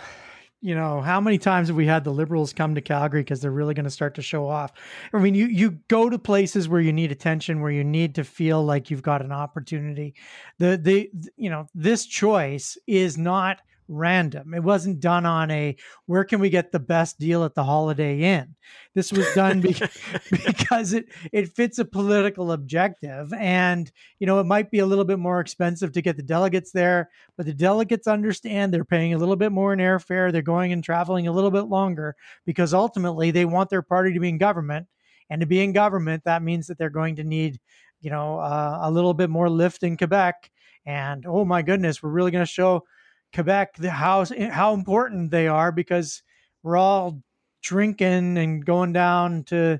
[0.62, 3.52] you know, how many times have we had the liberals come to Calgary because they're
[3.52, 4.72] really going to start to show off?
[5.14, 8.24] I mean, you you go to places where you need attention, where you need to
[8.24, 10.16] feel like you've got an opportunity.
[10.58, 14.54] The the you know, this choice is not random.
[14.54, 15.76] It wasn't done on a
[16.06, 18.56] where can we get the best deal at the Holiday Inn.
[18.94, 19.62] This was done
[20.32, 25.06] because it it fits a political objective, and you know it might be a little
[25.06, 29.18] bit more expensive to get the delegates there, but the delegates understand they're paying a
[29.18, 30.32] little bit more in airfare.
[30.32, 32.16] They're going and traveling a little bit longer
[32.46, 34.88] because ultimately they want their party to be in government,
[35.30, 37.60] and to be in government that means that they're going to need
[38.02, 40.52] you know uh, a little bit more lift in Quebec.
[40.86, 42.84] And oh my goodness, we're really going to show
[43.34, 46.24] Quebec the how eh, how important they are because
[46.64, 47.22] we're all
[47.62, 49.80] drinking and going down to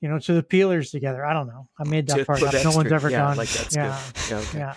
[0.00, 1.24] you know to the peelers together.
[1.24, 1.68] I don't know.
[1.78, 2.54] I made that to, part up.
[2.64, 3.36] No one's ever yeah, done.
[3.36, 4.30] Like that's yeah, good.
[4.30, 4.58] Yeah, okay.
[4.58, 4.74] yeah.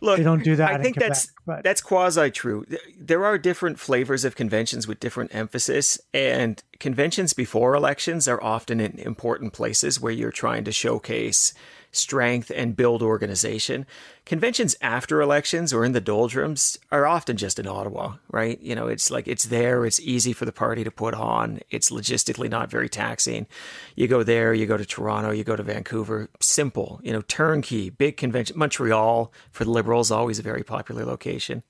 [0.00, 0.72] Look, they don't do that.
[0.72, 1.64] I think Quebec, that's but.
[1.64, 2.64] that's quasi true.
[2.98, 8.80] There are different flavors of conventions with different emphasis, and conventions before elections are often
[8.80, 11.54] in important places where you're trying to showcase
[11.96, 13.86] strength and build organization.
[14.24, 18.60] Conventions after elections or in the doldrums are often just in Ottawa, right?
[18.60, 21.90] You know, it's like it's there, it's easy for the party to put on, it's
[21.90, 23.46] logistically not very taxing.
[23.94, 27.90] You go there, you go to Toronto, you go to Vancouver, simple, you know, turnkey,
[27.90, 28.58] big convention.
[28.58, 31.62] Montreal for the Liberals, always a very popular location.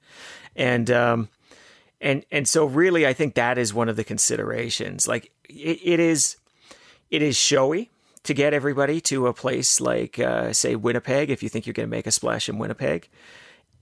[0.56, 1.28] And, um,
[2.00, 6.00] and and so really i think that is one of the considerations like it, it
[6.00, 6.36] is
[7.10, 7.90] it is showy
[8.24, 11.88] to get everybody to a place like, uh, say, Winnipeg, if you think you're going
[11.88, 13.08] to make a splash in Winnipeg.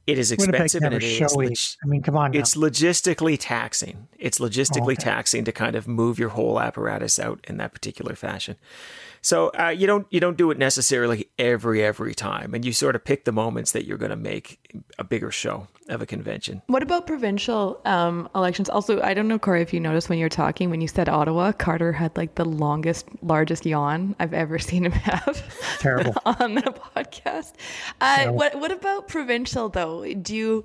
[0.04, 1.20] It is expensive and it is.
[1.20, 1.52] Log-
[1.84, 2.32] I mean, come on.
[2.32, 2.40] Now.
[2.40, 4.08] It's logistically taxing.
[4.18, 5.04] It's logistically okay.
[5.04, 8.56] taxing to kind of move your whole apparatus out in that particular fashion.
[9.20, 12.96] So uh, you don't you don't do it necessarily every every time, and you sort
[12.96, 16.62] of pick the moments that you're going to make a bigger show of a convention.
[16.66, 18.68] What about provincial um, elections?
[18.68, 21.08] Also, I don't know, Corey, if you noticed when you were talking when you said
[21.08, 25.78] Ottawa, Carter had like the longest, largest yawn I've ever seen him have.
[25.78, 27.52] Terrible on the podcast.
[28.00, 30.12] Uh, what what about provincial though?
[30.14, 30.64] Do you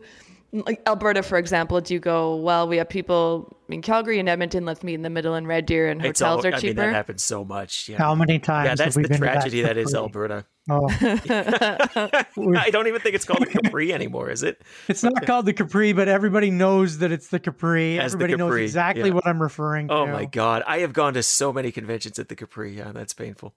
[0.51, 4.65] like Alberta, for example, do you go, well, we have people in Calgary and Edmonton,
[4.65, 6.82] let's meet in the middle in Red Deer and hotels all, are cheaper?
[6.82, 7.89] I mean, that happens so much.
[7.89, 7.97] Yeah.
[7.97, 8.68] How many times?
[8.68, 10.45] Yeah, that's the tragedy that, that is Alberta.
[10.70, 10.88] Oh.
[10.91, 14.61] I don't even think it's called a Capri anymore, is it?
[14.88, 17.99] It's not called the Capri, but everybody knows that it's the Capri.
[17.99, 18.61] As everybody the Capri.
[18.61, 19.15] knows exactly yeah.
[19.15, 20.11] what I'm referring oh to.
[20.11, 20.63] Oh my God.
[20.68, 22.76] I have gone to so many conventions at the Capri.
[22.76, 23.53] Yeah, that's painful.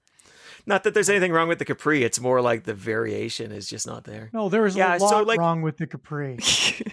[0.67, 2.05] Not that there's anything wrong with the Capri.
[2.05, 4.31] It's more like the variation is just not there.
[4.33, 6.39] No, there is yeah, a lot so like, wrong with the Capri.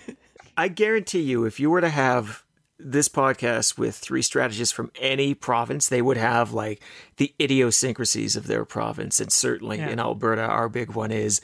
[0.57, 2.43] I guarantee you, if you were to have
[2.79, 6.81] this podcast with three strategists from any province, they would have like
[7.17, 9.19] the idiosyncrasies of their province.
[9.19, 9.89] And certainly yeah.
[9.89, 11.41] in Alberta, our big one is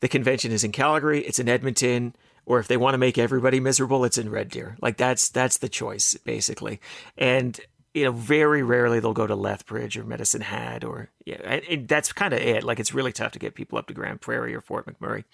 [0.00, 2.14] the convention is in Calgary, it's in Edmonton,
[2.44, 4.76] or if they want to make everybody miserable, it's in Red Deer.
[4.80, 6.80] Like that's that's the choice basically.
[7.18, 7.58] And
[7.92, 12.34] you know, very rarely they'll go to Lethbridge or Medicine Hat or yeah, that's kind
[12.34, 12.62] of it.
[12.62, 15.24] Like it's really tough to get people up to Grande Prairie or Fort McMurray.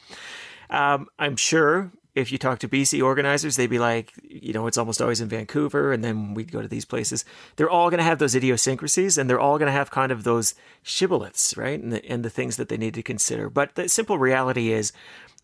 [0.71, 4.77] Um, I'm sure if you talk to BC organizers, they'd be like, you know, it's
[4.77, 7.25] almost always in Vancouver, and then we'd go to these places.
[7.57, 10.25] They're all going to have those idiosyncrasies, and they're all going to have kind of
[10.25, 10.55] those
[10.85, 13.49] shibboleths, right, and the, and the things that they need to consider.
[13.49, 14.93] But the simple reality is,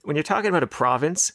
[0.02, 1.32] when you're talking about a province,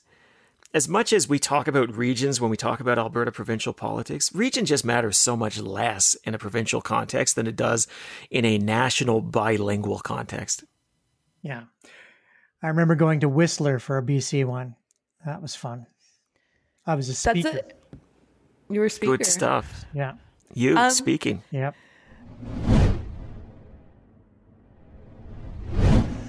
[0.74, 4.66] as much as we talk about regions when we talk about Alberta provincial politics, region
[4.66, 7.88] just matters so much less in a provincial context than it does
[8.32, 10.64] in a national bilingual context.
[11.42, 11.66] Yeah.
[12.64, 14.76] I remember going to Whistler for a BC one.
[15.26, 15.86] That was fun.
[16.86, 17.52] I was a speaker.
[17.52, 17.80] That's it.
[18.70, 19.18] You were a speaker.
[19.18, 19.86] Good stuff.
[19.94, 20.14] Yeah.
[20.54, 21.44] You um, speaking.
[21.52, 21.76] Yep.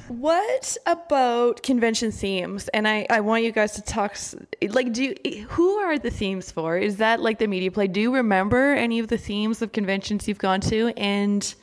[0.08, 2.68] What about convention themes?
[2.68, 4.16] And I, I want you guys to talk.
[4.62, 6.78] Like, do you, who are the themes for?
[6.78, 7.88] Is that like the media play?
[7.88, 10.92] Do you remember any of the themes of conventions you've gone to?
[10.96, 11.54] And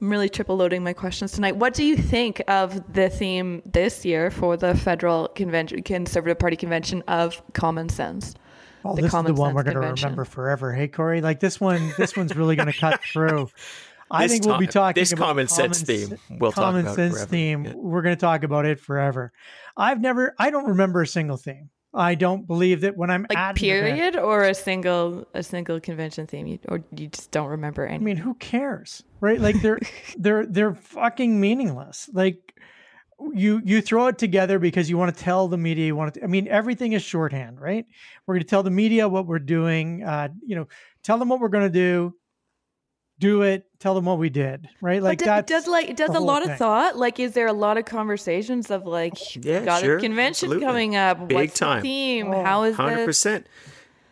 [0.00, 1.56] I'm really triple loading my questions tonight.
[1.56, 6.56] What do you think of the theme this year for the federal convention, Conservative Party
[6.56, 8.34] convention of common sense?
[8.82, 10.72] Well, the this is the one we're going to remember forever.
[10.72, 13.48] Hey, Corey, like this one, this one's really going to cut through.
[14.10, 16.16] I think we'll be talking this about common sense theme.
[16.30, 17.64] We'll common talk sense theme.
[17.64, 17.72] Yeah.
[17.74, 19.32] We're going to talk about it forever.
[19.76, 21.70] I've never, I don't remember a single theme.
[21.94, 26.26] I don't believe that when I'm like period event, or a single a single convention
[26.26, 27.94] theme, you, or you just don't remember any.
[27.94, 29.40] I mean, who cares, right?
[29.40, 29.78] Like they're
[30.16, 32.10] they're they're fucking meaningless.
[32.12, 32.54] Like
[33.32, 36.24] you you throw it together because you want to tell the media you want to.
[36.24, 37.86] I mean, everything is shorthand, right?
[38.26, 40.02] We're going to tell the media what we're doing.
[40.02, 40.68] Uh, you know,
[41.02, 42.14] tell them what we're going to do
[43.18, 46.42] do it tell them what we did right like that does like does a lot
[46.42, 46.52] thing.
[46.52, 49.98] of thought like is there a lot of conversations of like oh, yeah got sure,
[49.98, 50.66] a convention absolutely.
[50.66, 53.44] coming up big What's time the theme oh, how is 100% this?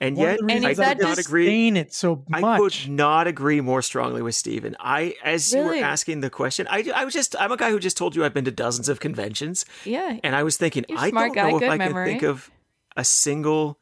[0.00, 2.42] and yet and I could not agree it so much.
[2.44, 4.76] I could not agree more strongly with Stephen.
[4.78, 5.76] I as really?
[5.78, 8.14] you were asking the question, I, I was just I'm a guy who just told
[8.14, 9.64] you I've been to dozens of conventions.
[9.84, 10.18] Yeah.
[10.22, 12.04] And I was thinking I don't guy, know if I memory.
[12.04, 12.50] can think of
[12.96, 13.78] a single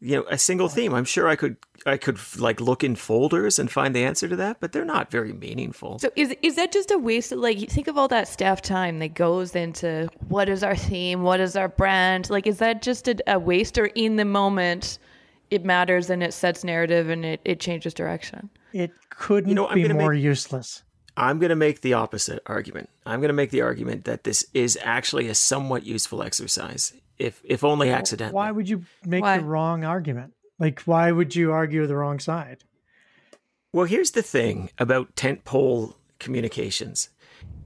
[0.00, 1.56] you know a single theme i'm sure i could
[1.86, 5.10] i could like look in folders and find the answer to that but they're not
[5.10, 8.28] very meaningful so is is that just a waste of like think of all that
[8.28, 12.58] staff time that goes into what is our theme what is our brand like is
[12.58, 14.98] that just a, a waste or in the moment
[15.50, 19.68] it matters and it sets narrative and it, it changes direction it couldn't you know,
[19.74, 20.82] be more make, useless
[21.16, 24.44] i'm going to make the opposite argument i'm going to make the argument that this
[24.54, 28.34] is actually a somewhat useful exercise if if only accidentally.
[28.34, 29.38] Why would you make why?
[29.38, 30.32] the wrong argument?
[30.60, 32.64] Like, why would you argue the wrong side?
[33.72, 37.08] Well, here's the thing about tentpole communications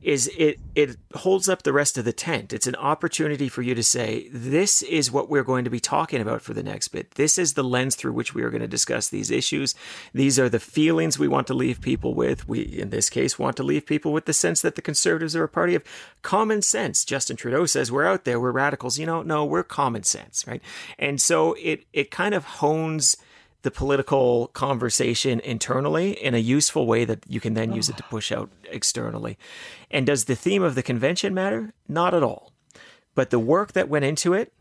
[0.04, 2.52] is it it holds up the rest of the tent.
[2.52, 6.20] It's an opportunity for you to say, this is what we're going to be talking
[6.20, 7.12] about for the next bit.
[7.12, 9.74] This is the lens through which we are going to discuss these issues.
[10.12, 12.46] These are the feelings we want to leave people with.
[12.46, 15.44] We, in this case, want to leave people with the sense that the conservatives are
[15.44, 15.84] a party of
[16.20, 17.04] common sense.
[17.04, 18.98] Justin Trudeau says we're out there, we're radicals.
[18.98, 20.60] You know, no, we're common sense, right?
[20.98, 23.16] And so it it kind of hones
[23.64, 28.04] the political conversation internally in a useful way that you can then use it to
[28.04, 28.10] oh.
[28.10, 29.36] push out externally.
[29.90, 31.72] And does the theme of the convention matter?
[31.88, 32.52] Not at all.
[33.14, 34.52] But the work that went into it,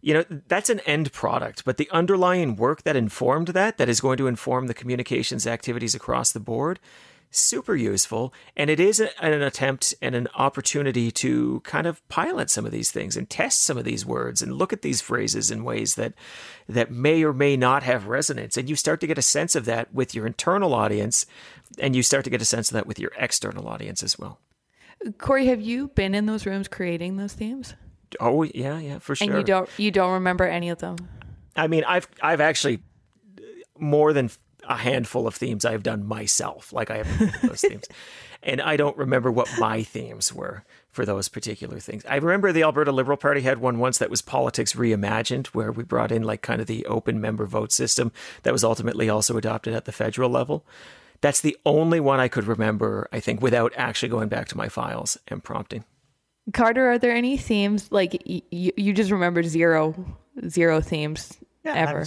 [0.00, 4.00] you know, that's an end product, but the underlying work that informed that, that is
[4.00, 6.80] going to inform the communications activities across the board,
[7.32, 8.32] super useful.
[8.56, 12.90] And it is an attempt and an opportunity to kind of pilot some of these
[12.90, 16.12] things and test some of these words and look at these phrases in ways that
[16.68, 18.56] that may or may not have resonance.
[18.56, 21.26] And you start to get a sense of that with your internal audience,
[21.78, 24.38] and you start to get a sense of that with your external audience as well.
[25.18, 27.74] Corey, have you been in those rooms creating those themes?
[28.20, 29.28] Oh yeah, yeah, for sure.
[29.28, 30.96] And you don't you don't remember any of them?
[31.56, 32.80] I mean, I've I've actually
[33.38, 33.42] uh,
[33.78, 34.30] more than
[34.68, 36.72] a handful of themes I've done myself.
[36.72, 37.84] Like I have those themes.
[38.42, 42.04] And I don't remember what my themes were for those particular things.
[42.08, 45.84] I remember the Alberta Liberal Party had one once that was politics reimagined, where we
[45.84, 48.10] brought in like kind of the open member vote system
[48.42, 50.66] that was ultimately also adopted at the federal level.
[51.20, 54.68] That's the only one I could remember, I think, without actually going back to my
[54.68, 55.84] files and prompting.
[56.52, 59.94] Carter, are there any themes like y- you just remembered zero,
[60.48, 62.04] zero themes yeah, ever?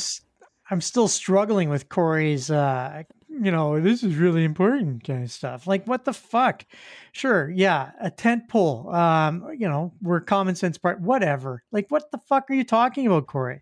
[0.70, 5.68] I'm still struggling with Corey's, uh, you know, this is really important kind of stuff.
[5.68, 6.66] Like, what the fuck?
[7.12, 8.90] Sure, yeah, a tent pole.
[8.90, 11.64] Um, you know, we're common sense part, whatever.
[11.72, 13.62] Like, what the fuck are you talking about, Corey?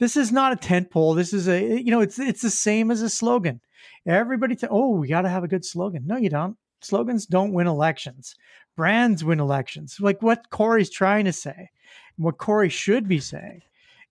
[0.00, 1.14] This is not a tent pole.
[1.14, 3.60] This is a, you know, it's it's the same as a slogan.
[4.04, 6.04] Everybody, oh, we got to have a good slogan.
[6.06, 6.56] No, you don't.
[6.80, 8.34] Slogans don't win elections.
[8.76, 9.98] Brands win elections.
[10.00, 11.70] Like what Corey's trying to say,
[12.16, 13.62] what Corey should be saying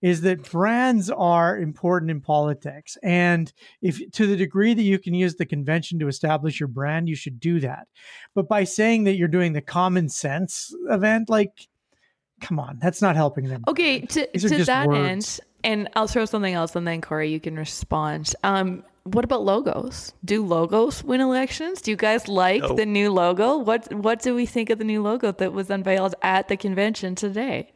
[0.02, 2.98] is that brands are important in politics.
[3.02, 7.08] And if to the degree that you can use the convention to establish your brand,
[7.08, 7.86] you should do that.
[8.34, 11.68] But by saying that you're doing the common sense event, like,
[12.40, 13.62] come on, that's not helping them.
[13.68, 14.98] Okay, to, to that words.
[14.98, 18.34] end, and I'll throw something else and then Corey, you can respond.
[18.42, 20.12] Um, what about logos?
[20.24, 21.80] Do logos win elections?
[21.80, 23.58] Do you guys like the new logo?
[23.58, 27.16] What what do we think of the new logo that was unveiled at the convention
[27.16, 27.72] today?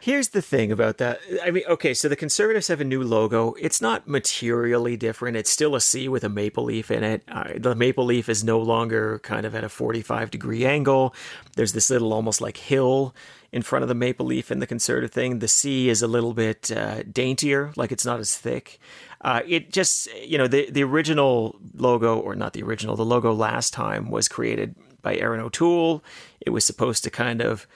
[0.00, 1.20] Here's the thing about that.
[1.42, 3.54] I mean, okay, so the Conservatives have a new logo.
[3.58, 5.36] It's not materially different.
[5.36, 7.22] It's still a C with a maple leaf in it.
[7.28, 11.14] Uh, the maple leaf is no longer kind of at a 45 degree angle.
[11.56, 13.14] There's this little almost like hill
[13.52, 15.38] in front of the maple leaf in the Conservative thing.
[15.38, 18.78] The C is a little bit uh, daintier, like it's not as thick.
[19.22, 23.32] Uh, it just, you know, the, the original logo, or not the original, the logo
[23.32, 26.04] last time was created by Erin O'Toole.
[26.40, 27.66] It was supposed to kind of,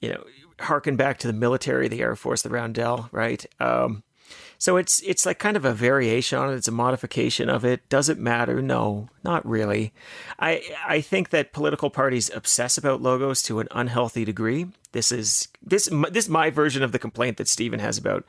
[0.00, 0.24] you know,
[0.62, 3.44] harken back to the military, the Air Force, the roundel, right?
[3.60, 4.02] Um,
[4.62, 6.54] so it's it's like kind of a variation on it.
[6.54, 7.88] It's a modification of it.
[7.88, 8.62] Does it matter?
[8.62, 9.92] No, not really.
[10.38, 14.68] I I think that political parties obsess about logos to an unhealthy degree.
[14.92, 18.24] This is this this is my version of the complaint that Stephen has about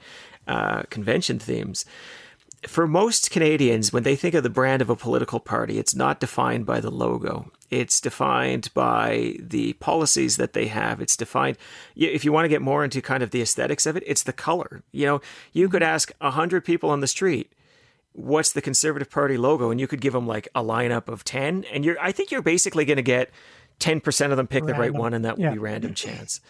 [0.47, 1.85] uh, convention themes.
[2.65, 6.19] For most Canadians, when they think of the brand of a political party, it's not
[6.19, 7.51] defined by the logo.
[7.73, 11.01] It's defined by the policies that they have.
[11.01, 11.57] It's defined,
[11.95, 14.31] if you want to get more into kind of the aesthetics of it, it's the
[14.31, 14.83] color.
[14.91, 15.21] You know,
[15.53, 17.51] you could ask 100 people on the street,
[18.11, 19.71] what's the Conservative Party logo?
[19.71, 21.65] And you could give them like a lineup of 10.
[21.73, 23.31] And you're, I think you're basically going to get
[23.79, 24.75] 10% of them pick random.
[24.75, 25.53] the right one, and that will yeah.
[25.53, 26.41] be random chance.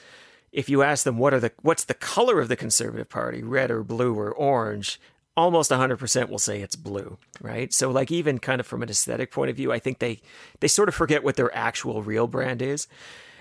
[0.51, 3.71] If you ask them what are the what's the color of the Conservative Party, red
[3.71, 4.99] or blue or orange,
[5.35, 7.73] almost 100% will say it's blue, right?
[7.73, 10.21] So like even kind of from an aesthetic point of view, I think they
[10.59, 12.87] they sort of forget what their actual real brand is.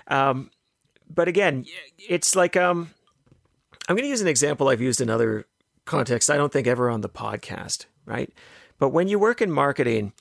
[0.09, 0.51] Um,
[1.09, 1.67] but again,
[1.99, 2.91] it's like um,
[3.89, 5.47] I'm going to use an example I've used in other
[5.85, 6.31] contexts.
[6.31, 8.33] I don't think ever on the podcast, right?
[8.79, 10.13] But when you work in marketing,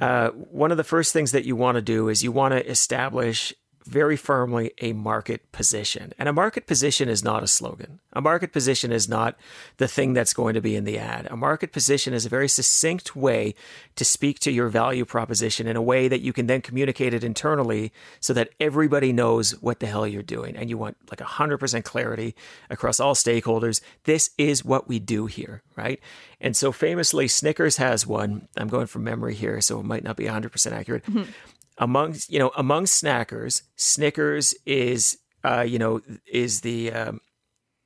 [0.00, 2.70] uh, one of the first things that you want to do is you want to
[2.70, 3.54] establish
[3.84, 6.12] very firmly a market position.
[6.18, 8.00] And a market position is not a slogan.
[8.12, 9.36] A market position is not
[9.78, 11.26] the thing that's going to be in the ad.
[11.30, 13.54] A market position is a very succinct way
[13.96, 17.24] to speak to your value proposition in a way that you can then communicate it
[17.24, 20.56] internally so that everybody knows what the hell you're doing.
[20.56, 22.34] And you want like 100% clarity
[22.70, 23.80] across all stakeholders.
[24.04, 26.00] This is what we do here, right?
[26.40, 28.48] And so famously, Snickers has one.
[28.56, 31.04] I'm going from memory here, so it might not be 100% accurate.
[31.04, 31.30] Mm-hmm
[31.78, 37.20] among you know among snackers, Snickers is uh, you know is the um,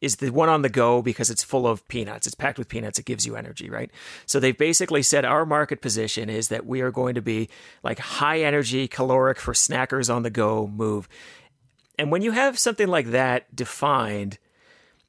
[0.03, 2.27] is the one on the go because it's full of peanuts.
[2.27, 2.99] It's packed with peanuts.
[2.99, 3.91] It gives you energy, right?
[4.27, 7.49] So they've basically said our market position is that we are going to be
[7.85, 11.09] like high energy, caloric for snackers on the go move.
[11.99, 14.39] And when you have something like that defined,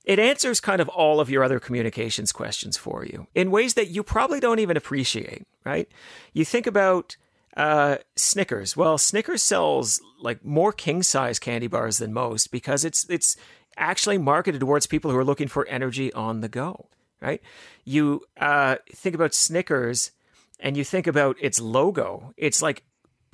[0.06, 3.90] it answers kind of all of your other communications questions for you in ways that
[3.90, 5.90] you probably don't even appreciate, right?
[6.34, 7.16] You think about
[7.56, 8.76] uh, Snickers.
[8.76, 13.36] Well, Snickers sells like more king size candy bars than most because it's it's
[13.78, 16.90] actually marketed towards people who are looking for energy on the go.
[17.22, 17.42] Right?
[17.86, 20.12] You uh, think about Snickers,
[20.60, 22.34] and you think about its logo.
[22.38, 22.84] It's like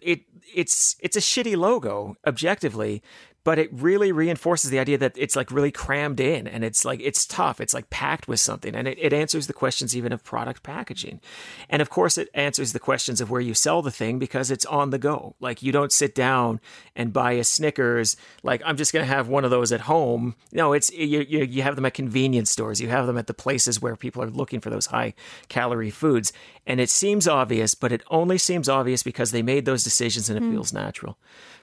[0.01, 0.21] it
[0.53, 3.01] it's it's a shitty logo objectively
[3.49, 6.99] but it really reinforces the idea that it's like really crammed in and it's like
[7.01, 7.59] it's tough.
[7.59, 11.19] It's like packed with something and it, it answers the questions even of product packaging.
[11.67, 14.67] And of course it answers the questions of where you sell the thing because it's
[14.67, 15.33] on the go.
[15.39, 16.59] Like you don't sit down
[16.95, 20.35] and buy a snickers like i'm just going to have one of those at home.
[20.51, 22.79] No it's you, you, you have them at convenience stores.
[22.79, 25.15] You have them at the places where people are looking for those high
[25.47, 26.31] calorie foods.
[26.67, 30.37] And it seems obvious but it only seems obvious because they made those decisions and
[30.37, 30.51] it mm.
[30.51, 31.17] feels natural.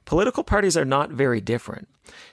[0.05, 1.76] Political parties are not very different.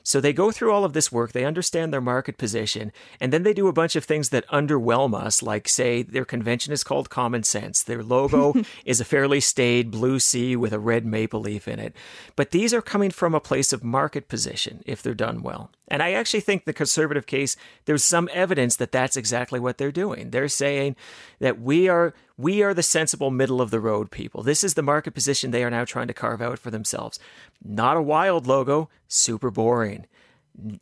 [0.03, 3.43] So they go through all of this work, they understand their market position, and then
[3.43, 7.09] they do a bunch of things that underwhelm us, like, say, their convention is called
[7.09, 7.81] Common Sense.
[7.81, 8.53] Their logo
[8.85, 11.95] is a fairly staid blue C with a red maple leaf in it.
[12.35, 15.71] But these are coming from a place of market position if they're done well.
[15.87, 19.91] And I actually think the conservative case, there's some evidence that that's exactly what they're
[19.91, 20.31] doing.
[20.31, 20.95] They're saying
[21.39, 24.43] that we are we are the sensible middle of the road people.
[24.43, 27.19] This is the market position they are now trying to carve out for themselves.
[27.63, 30.05] Not a wild logo, super boring.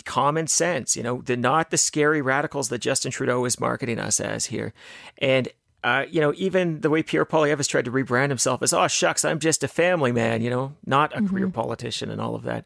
[0.06, 4.48] Common sense, you know, not the scary radicals that Justin Trudeau is marketing us as
[4.48, 4.74] here.
[5.18, 5.50] And
[5.84, 8.88] uh, you know, even the way Pierre Poilievre has tried to rebrand himself as, oh,
[8.88, 11.28] shucks, I'm just a family man, you know, not a mm-hmm.
[11.28, 12.66] career politician and all of that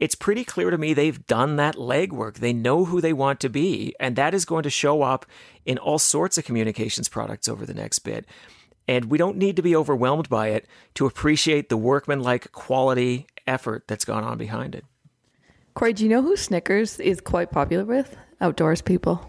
[0.00, 2.36] it's pretty clear to me they've done that legwork.
[2.36, 5.26] They know who they want to be, and that is going to show up
[5.64, 8.26] in all sorts of communications products over the next bit.
[8.86, 13.84] And we don't need to be overwhelmed by it to appreciate the workmanlike quality effort
[13.86, 14.84] that's gone on behind it.
[15.74, 18.16] Corey, do you know who Snickers is quite popular with?
[18.40, 19.26] Outdoors people.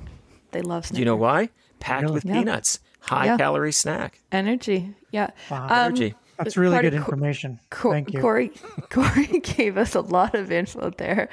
[0.51, 0.95] They love Snickers.
[0.95, 1.49] Do you know why?
[1.79, 2.13] Packed really?
[2.15, 2.33] with yeah.
[2.33, 3.37] peanuts, high yeah.
[3.37, 4.19] calorie snack.
[4.31, 4.93] Energy.
[5.11, 5.31] Yeah.
[5.49, 5.63] Wow.
[5.65, 6.15] Um, Energy.
[6.37, 7.59] That's really good information.
[7.69, 8.19] Co- Thank you.
[8.19, 8.49] Corey,
[8.89, 11.29] Corey gave us a lot of info there.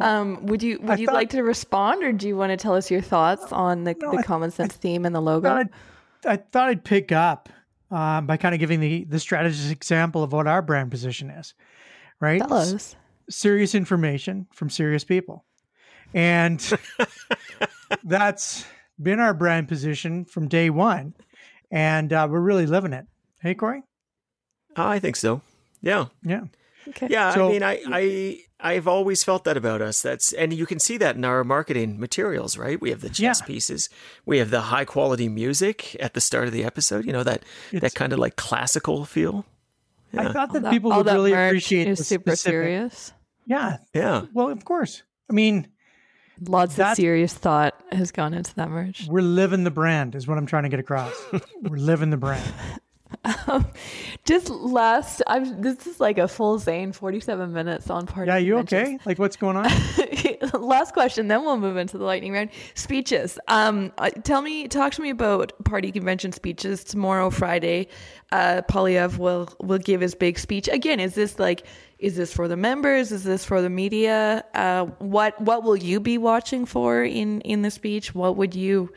[0.00, 2.56] Um, would you would I you thought, like to respond, or do you want to
[2.56, 5.48] tell us your thoughts on the, no, the common sense I, theme and the logo?
[5.48, 5.70] I thought I'd,
[6.26, 7.48] I thought I'd pick up
[7.90, 11.54] um, by kind of giving the the strategist example of what our brand position is.
[12.20, 12.96] Right, us.
[13.28, 15.44] Serious information from serious people,
[16.12, 16.60] and
[18.04, 18.64] that's
[19.00, 21.14] been our brand position from day one,
[21.70, 23.06] and uh, we're really living it.
[23.40, 23.82] Hey, Corey.
[24.76, 25.42] Oh, I think so.
[25.80, 26.06] Yeah.
[26.22, 26.44] Yeah.
[26.88, 27.08] Okay.
[27.10, 30.02] Yeah, so, I mean, I, I, I've always felt that about us.
[30.02, 32.80] That's, and you can see that in our marketing materials, right?
[32.80, 33.46] We have the chess yeah.
[33.46, 33.88] pieces,
[34.24, 37.04] we have the high quality music at the start of the episode.
[37.04, 39.44] You know that it's, that kind of like classical feel.
[40.12, 40.28] Yeah.
[40.28, 43.12] I thought that, that people would really appreciate is super specific, serious.
[43.46, 44.26] Yeah, yeah.
[44.32, 45.02] Well, of course.
[45.28, 45.68] I mean,
[46.40, 49.06] lots of serious thought has gone into that merch.
[49.08, 51.14] We're living the brand, is what I'm trying to get across.
[51.62, 52.52] we're living the brand.
[53.46, 53.66] Um,
[54.24, 55.60] just last, I'm.
[55.60, 58.28] This is like a full Zain, forty-seven minutes on party.
[58.28, 58.98] Yeah, you okay?
[59.04, 59.70] Like, what's going on?
[60.60, 62.50] last question, then we'll move into the lightning round.
[62.74, 63.38] Speeches.
[63.48, 67.88] Um, uh, tell me, talk to me about party convention speeches tomorrow, Friday.
[68.32, 71.00] Uh, Poilievre will will give his big speech again.
[71.00, 71.66] Is this like?
[71.98, 73.12] Is this for the members?
[73.12, 74.44] Is this for the media?
[74.54, 78.14] Uh, what what will you be watching for in in the speech?
[78.14, 78.92] What would you?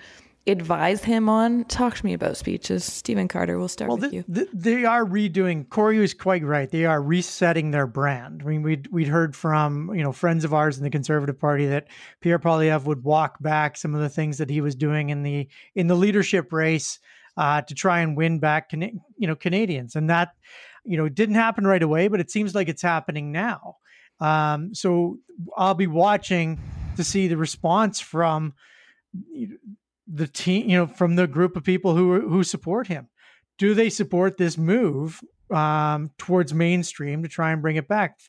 [0.45, 1.63] Advise him on?
[1.65, 2.83] Talk to me about speeches.
[2.83, 4.25] Stephen Carter, we'll start well, with the, you.
[4.27, 5.67] The, they are redoing.
[5.69, 6.69] Corey was quite right.
[6.69, 8.41] They are resetting their brand.
[8.43, 11.67] I mean, we'd we'd heard from you know friends of ours in the Conservative Party
[11.67, 11.87] that
[12.21, 15.47] Pierre Poilievre would walk back some of the things that he was doing in the
[15.75, 16.99] in the leadership race
[17.37, 20.33] uh, to try and win back you know Canadians, and that
[20.83, 23.77] you know didn't happen right away, but it seems like it's happening now.
[24.19, 25.19] Um, so
[25.57, 26.59] I'll be watching
[26.97, 28.53] to see the response from
[30.07, 33.09] the team, you know, from the group of people who who support him.
[33.57, 38.19] Do they support this move um, towards mainstream to try and bring it back?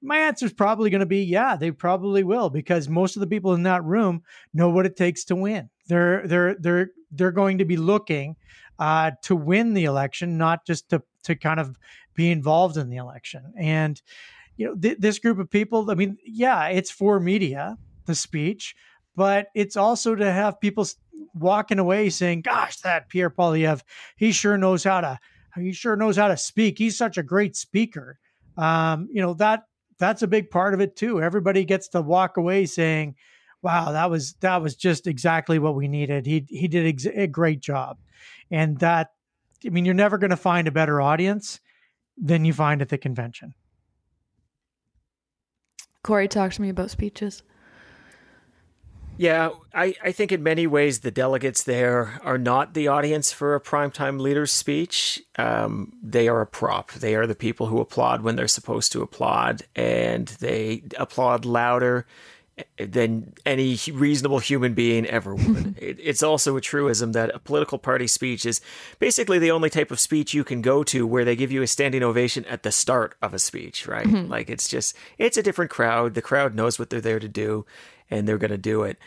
[0.00, 3.26] My answer is probably going to be yeah, they probably will because most of the
[3.26, 4.22] people in that room
[4.54, 5.70] know what it takes to win.
[5.88, 8.36] They're they're they're they're going to be looking
[8.78, 11.76] uh, to win the election, not just to to kind of
[12.14, 13.52] be involved in the election.
[13.56, 14.00] And
[14.56, 15.90] you know, th- this group of people.
[15.90, 18.74] I mean, yeah, it's for media, the speech,
[19.16, 20.86] but it's also to have people
[21.34, 23.82] walking away saying, "Gosh, that Pierre Poilievre,
[24.16, 25.18] he sure knows how to
[25.56, 26.78] he sure knows how to speak.
[26.78, 28.18] He's such a great speaker."
[28.56, 29.64] Um, you know that
[29.98, 31.22] that's a big part of it too.
[31.22, 33.16] Everybody gets to walk away saying,
[33.62, 36.26] "Wow, that was that was just exactly what we needed.
[36.26, 37.98] He he did ex- a great job,"
[38.50, 39.10] and that
[39.64, 41.60] I mean, you're never going to find a better audience
[42.16, 43.54] than you find at the convention.
[46.02, 47.42] Corey, talk to me about speeches.
[49.18, 53.54] Yeah, I, I think in many ways the delegates there are not the audience for
[53.54, 55.22] a primetime leader's speech.
[55.36, 56.92] Um, they are a prop.
[56.92, 62.06] They are the people who applaud when they're supposed to applaud, and they applaud louder
[62.78, 65.78] than any reasonable human being ever would.
[65.80, 68.60] it, it's also a truism that a political party speech is
[68.98, 71.66] basically the only type of speech you can go to where they give you a
[71.66, 74.06] standing ovation at the start of a speech, right?
[74.06, 74.30] Mm-hmm.
[74.30, 76.14] Like it's just, it's a different crowd.
[76.14, 77.66] The crowd knows what they're there to do
[78.10, 78.98] and they're going to do it.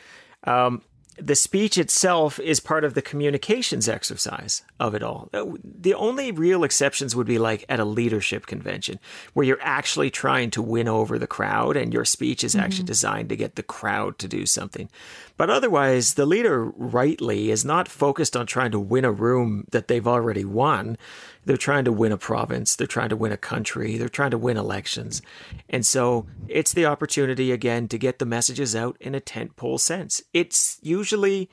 [0.44, 0.82] Um,
[1.18, 5.30] the speech itself is part of the communications exercise of it all.
[5.34, 9.00] Uh, the only real exceptions would be like at a leadership convention
[9.34, 12.64] where you're actually trying to win over the crowd and your speech is mm-hmm.
[12.64, 14.90] actually designed to get the crowd to do something.
[15.38, 19.88] But otherwise, the leader rightly is not focused on trying to win a room that
[19.88, 20.98] they've already won.
[21.46, 22.76] They're trying to win a province.
[22.76, 23.98] They're trying to win a country.
[23.98, 25.22] They're trying to win elections.
[25.70, 30.22] And so it's the opportunity again to get the messages out in a tentpole sense.
[30.34, 31.50] It's usually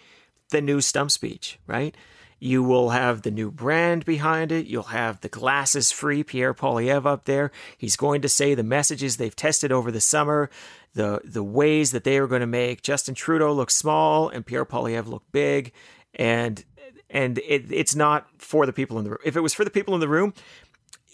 [0.50, 1.96] the new stump speech, right?
[2.40, 4.66] You will have the new brand behind it.
[4.66, 7.50] You'll have the glasses free Pierre Poilievre up there.
[7.76, 10.48] He's going to say the messages they've tested over the summer,
[10.94, 14.64] the the ways that they are going to make Justin Trudeau look small and Pierre
[14.64, 15.72] Poilievre look big.
[16.14, 16.64] And
[17.10, 19.20] and it, it's not for the people in the room.
[19.24, 20.34] If it was for the people in the room,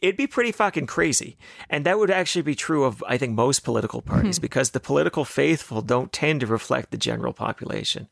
[0.05, 1.36] it'd be pretty fucking crazy.
[1.70, 4.42] And that would actually be true of, I think, most political parties hmm.
[4.42, 8.09] because the political faithful don't tend to reflect the general population.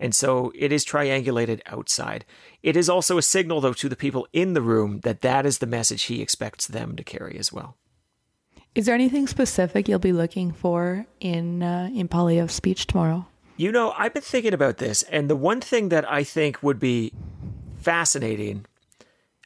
[0.00, 2.24] And so it is triangulated outside.
[2.62, 5.58] It is also a signal, though, to the people in the room that that is
[5.58, 7.76] the message he expects them to carry as well.
[8.74, 13.26] Is there anything specific you'll be looking for in uh, in Poilievre's speech tomorrow?
[13.56, 16.80] You know, I've been thinking about this, and the one thing that I think would
[16.80, 17.12] be
[17.76, 18.66] fascinating.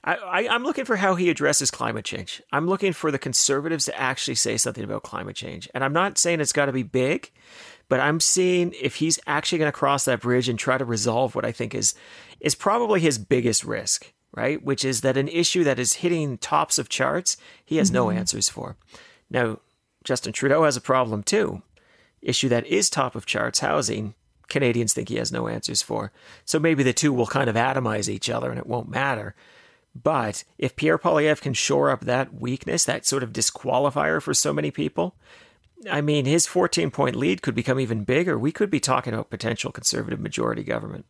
[0.04, 2.40] I, I'm looking for how he addresses climate change.
[2.50, 5.68] I'm looking for the conservatives to actually say something about climate change.
[5.74, 7.30] And I'm not saying it's got to be big,
[7.90, 11.34] but I'm seeing if he's actually going to cross that bridge and try to resolve
[11.34, 11.94] what I think is
[12.40, 14.62] is probably his biggest risk, right?
[14.62, 17.94] Which is that an issue that is hitting tops of charts, he has mm-hmm.
[17.96, 18.76] no answers for.
[19.28, 19.58] Now,
[20.04, 21.62] Justin Trudeau has a problem too
[22.22, 24.14] issue that is top of charts housing,
[24.48, 26.12] Canadians think he has no answers for.
[26.44, 29.34] So maybe the two will kind of atomize each other and it won't matter.
[29.94, 34.52] But if Pierre Poilievre can shore up that weakness, that sort of disqualifier for so
[34.52, 35.16] many people,
[35.90, 38.38] I mean, his 14 point lead could become even bigger.
[38.38, 41.06] We could be talking about potential conservative majority government.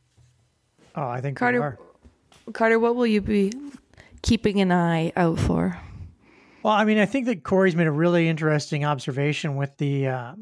[0.94, 1.78] Oh, I think Carter.
[2.52, 3.52] Carter, what will you be
[4.22, 5.78] keeping an eye out for?
[6.62, 10.34] Well, I mean, I think that Corey's made a really interesting observation with the uh,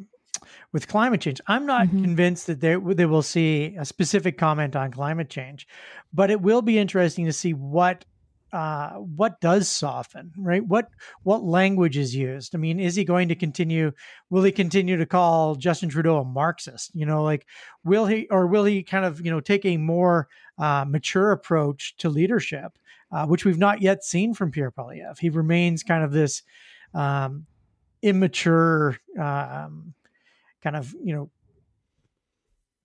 [0.77, 1.41] with climate change.
[1.47, 2.03] I'm not mm-hmm.
[2.03, 5.67] convinced that they they will see a specific comment on climate change,
[6.13, 8.05] but it will be interesting to see what
[8.53, 10.63] uh, what does soften, right?
[10.63, 10.91] What
[11.23, 12.55] what language is used?
[12.55, 13.93] I mean, is he going to continue?
[14.29, 16.91] Will he continue to call Justin Trudeau a Marxist?
[16.95, 17.47] You know, like
[17.83, 21.97] will he or will he kind of you know take a more uh, mature approach
[21.97, 22.79] to leadership?
[23.13, 25.19] uh, which we've not yet seen from Pierre Poilievre.
[25.19, 26.43] He remains kind of this
[26.95, 27.47] um,
[28.03, 29.95] immature, um,
[30.67, 31.31] kind of you know,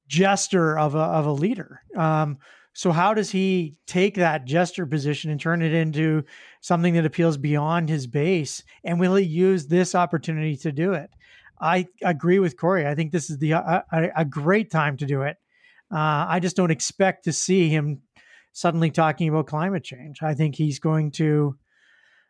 [0.07, 1.81] jester of a of a leader.
[1.97, 2.37] Um,
[2.73, 6.23] so how does he take that jester position and turn it into
[6.61, 8.63] something that appeals beyond his base?
[8.83, 11.09] And will he use this opportunity to do it?
[11.59, 12.85] I agree with Corey.
[12.85, 13.83] I think this is the a,
[14.15, 15.37] a great time to do it.
[15.91, 18.03] Uh, I just don't expect to see him
[18.53, 20.21] suddenly talking about climate change.
[20.21, 21.57] I think he's going to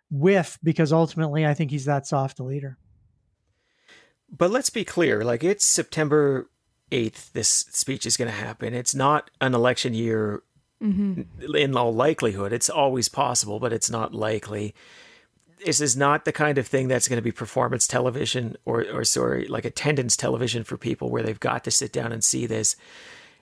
[0.09, 2.77] whiff because ultimately I think he's that soft a leader.
[4.35, 6.49] But let's be clear like it's September
[6.91, 8.73] 8th, this speech is going to happen.
[8.73, 10.43] It's not an election year
[10.81, 11.55] mm-hmm.
[11.55, 12.53] in all likelihood.
[12.53, 14.75] It's always possible, but it's not likely.
[15.65, 19.03] This is not the kind of thing that's going to be performance television or, or
[19.03, 22.75] sorry, like attendance television for people where they've got to sit down and see this.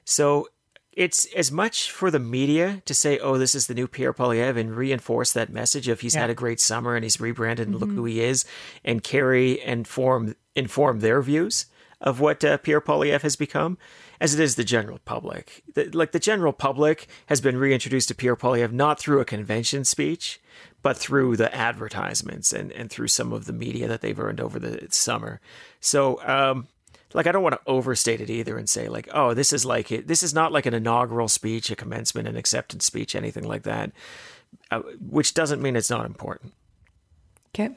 [0.05, 0.47] So
[0.93, 4.57] it's as much for the media to say, "Oh, this is the new Pierre Poilievre,"
[4.57, 6.21] and reinforce that message of he's yeah.
[6.21, 7.85] had a great summer and he's rebranded and mm-hmm.
[7.85, 8.45] look who he is,
[8.83, 11.65] and carry and form inform their views
[12.01, 13.77] of what uh, Pierre Poilievre has become,
[14.21, 15.63] as it is the general public.
[15.73, 19.83] The, like the general public has been reintroduced to Pierre Poilievre not through a convention
[19.83, 20.39] speech,
[20.81, 24.59] but through the advertisements and, and through some of the media that they've earned over
[24.59, 25.41] the summer.
[25.81, 26.67] So, um,
[27.13, 29.91] like I don't want to overstate it either and say like, oh, this is like
[29.91, 30.07] it.
[30.07, 33.91] This is not like an inaugural speech, a commencement, an acceptance speech, anything like that.
[34.71, 36.53] Uh, which doesn't mean it's not important.
[37.53, 37.75] Okay.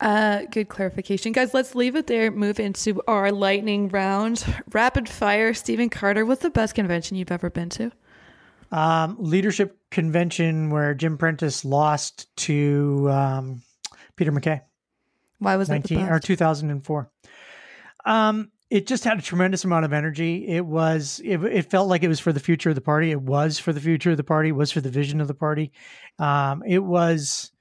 [0.00, 1.32] Uh, good clarification.
[1.32, 2.30] Guys, let's leave it there.
[2.30, 4.44] Move into our lightning round.
[4.72, 5.54] Rapid fire.
[5.54, 7.92] Stephen Carter, what's the best convention you've ever been to?
[8.72, 13.62] Um, leadership convention where Jim Prentice lost to um,
[14.16, 14.62] Peter MacKay.
[15.38, 17.10] Why was 19, it or 2004?
[18.04, 20.48] Um, it just had a tremendous amount of energy.
[20.48, 23.10] It was, it, it, felt like it was for the future of the party.
[23.10, 24.48] It was for the future of the party.
[24.48, 25.72] It was for the vision of the party.
[26.18, 27.52] Um, it was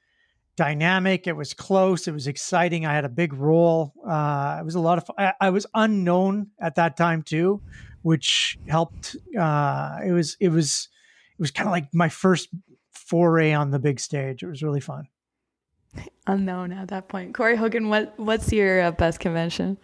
[0.55, 1.27] dynamic.
[1.27, 2.07] It was close.
[2.07, 2.85] It was exciting.
[2.85, 3.93] I had a big role.
[4.07, 5.11] Uh, it was a lot of.
[5.17, 7.61] I, I, was unknown at that time too,
[8.03, 9.15] which helped.
[9.37, 10.37] Uh, it was.
[10.39, 10.87] It was.
[11.37, 12.49] It was kind of like my first
[12.91, 14.43] foray on the big stage.
[14.43, 15.07] It was really fun.
[16.27, 17.33] Unknown at that point.
[17.33, 19.77] Corey Hogan, what what's your uh, best convention?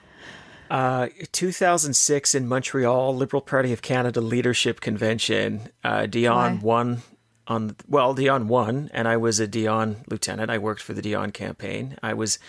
[0.69, 5.69] Uh, 2006 in Montreal, Liberal Party of Canada Leadership Convention.
[5.83, 6.63] Uh, Dion Why?
[6.63, 7.01] won
[7.47, 10.49] on well Dion won and I was a Dion lieutenant.
[10.49, 11.97] I worked for the Dion campaign.
[12.03, 12.39] I was,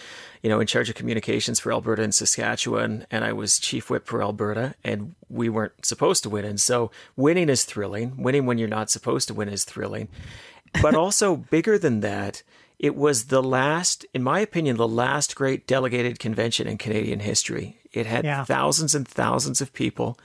[0.43, 4.07] you know, in charge of communications for Alberta and Saskatchewan and I was chief whip
[4.07, 8.23] for Alberta and we weren't supposed to win and so winning is thrilling.
[8.23, 10.09] Winning when you're not supposed to win is thrilling.
[10.83, 12.43] But also bigger than that,
[12.79, 17.79] it was the last in my opinion the last great delegated convention in Canadian history.
[17.99, 18.45] It had yeah.
[18.45, 20.19] thousands and thousands of people.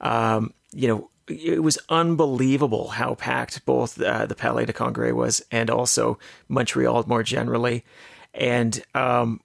[0.00, 5.42] Um, you know, it was unbelievable how packed both uh, the Palais de Congrès was
[5.50, 6.18] and also
[6.48, 7.84] Montreal more generally.
[8.34, 9.40] And um,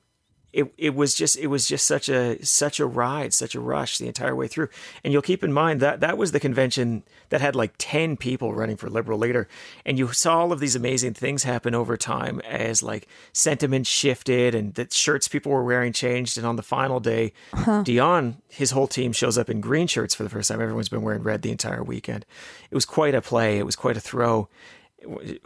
[0.53, 3.97] it it was just it was just such a such a ride, such a rush
[3.97, 4.69] the entire way through.
[5.03, 8.53] And you'll keep in mind that that was the convention that had like 10 people
[8.53, 9.47] running for liberal leader
[9.85, 14.53] and you saw all of these amazing things happen over time as like sentiment shifted
[14.53, 17.81] and the shirts people were wearing changed and on the final day huh.
[17.81, 20.61] Dion his whole team shows up in green shirts for the first time.
[20.61, 22.25] Everyone's been wearing red the entire weekend.
[22.69, 24.47] It was quite a play, it was quite a throw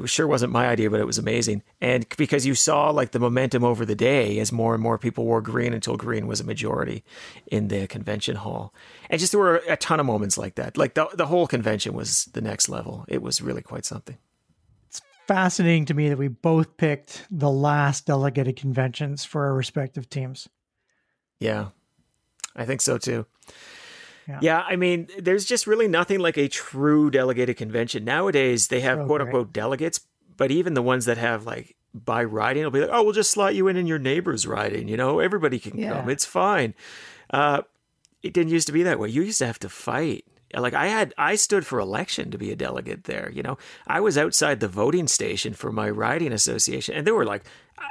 [0.06, 1.64] sure wasn't my idea, but it was amazing.
[1.82, 5.26] And because you saw like the momentum over the day as more and more people
[5.26, 7.04] wore green until green was a majority
[7.48, 8.74] in the convention hall.
[9.10, 10.78] And just there were a ton of moments like that.
[10.78, 13.06] Like the, the whole convention was the next level.
[13.08, 14.18] It was really quite something.
[14.88, 20.10] It's fascinating to me that we both picked the last delegated conventions for our respective
[20.10, 20.48] teams.
[21.40, 21.70] Yeah,
[22.56, 23.26] I think so too.
[24.28, 24.40] Yeah.
[24.42, 24.64] yeah.
[24.68, 28.04] I mean, there's just really nothing like a true delegated convention.
[28.04, 30.02] Nowadays, they have quote unquote delegates,
[30.36, 33.32] but even the ones that have like by riding, will be like, oh, we'll just
[33.32, 34.88] slot you in in your neighbor's riding.
[34.88, 35.94] You know, everybody can yeah.
[35.94, 36.10] come.
[36.10, 36.74] It's fine.
[37.30, 37.62] Uh,
[38.24, 39.10] it didn't used to be that way.
[39.10, 42.52] You used to have to fight like I had I stood for election to be
[42.52, 43.58] a delegate there, you know.
[43.86, 47.44] I was outside the voting station for my riding association and there were like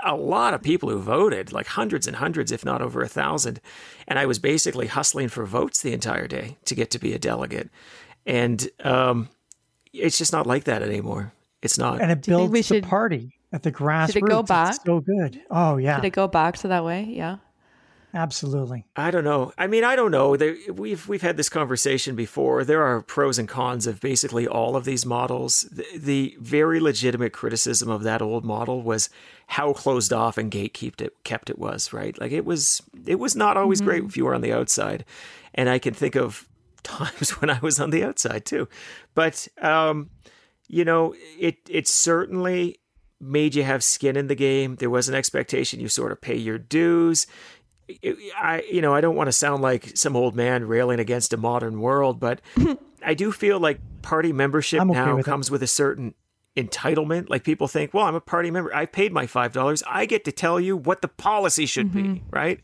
[0.05, 3.61] a lot of people who voted, like hundreds and hundreds if not over a thousand,
[4.09, 7.19] and I was basically hustling for votes the entire day to get to be a
[7.19, 7.71] delegate.
[8.25, 9.29] And um,
[9.93, 11.33] it's just not like that anymore.
[11.63, 12.01] It's not.
[12.01, 14.13] And it builds the should, party at the grassroots.
[14.13, 14.75] Should it go back?
[14.75, 15.41] It's so good.
[15.51, 15.97] Oh yeah.
[15.97, 17.05] Should it go back to that way?
[17.05, 17.37] Yeah.
[18.17, 18.87] Absolutely.
[18.97, 19.53] I don't know.
[19.59, 20.37] I mean, I don't know.
[20.37, 22.64] There, we've we've had this conversation before.
[22.64, 25.69] There are pros and cons of basically all of these models.
[25.71, 29.11] The, the very legitimate criticism of that old model was
[29.49, 31.93] how closed off and gatekept it kept it was.
[31.93, 32.19] Right?
[32.19, 33.91] Like it was it was not always mm-hmm.
[33.91, 35.05] great if you were on the outside.
[35.55, 36.49] And I can think of
[36.83, 38.67] times when I was on the outside too.
[39.14, 40.09] But um,
[40.69, 42.79] you know, it it certainly
[43.21, 44.77] made you have skin in the game.
[44.77, 47.27] There was an expectation you sort of pay your dues.
[47.89, 51.37] I you know I don't want to sound like some old man railing against a
[51.37, 52.41] modern world, but
[53.05, 55.53] I do feel like party membership okay now with comes it.
[55.53, 56.14] with a certain
[56.57, 57.28] entitlement.
[57.28, 58.74] Like people think, well, I'm a party member.
[58.74, 59.82] I paid my five dollars.
[59.87, 62.14] I get to tell you what the policy should mm-hmm.
[62.14, 62.61] be, right?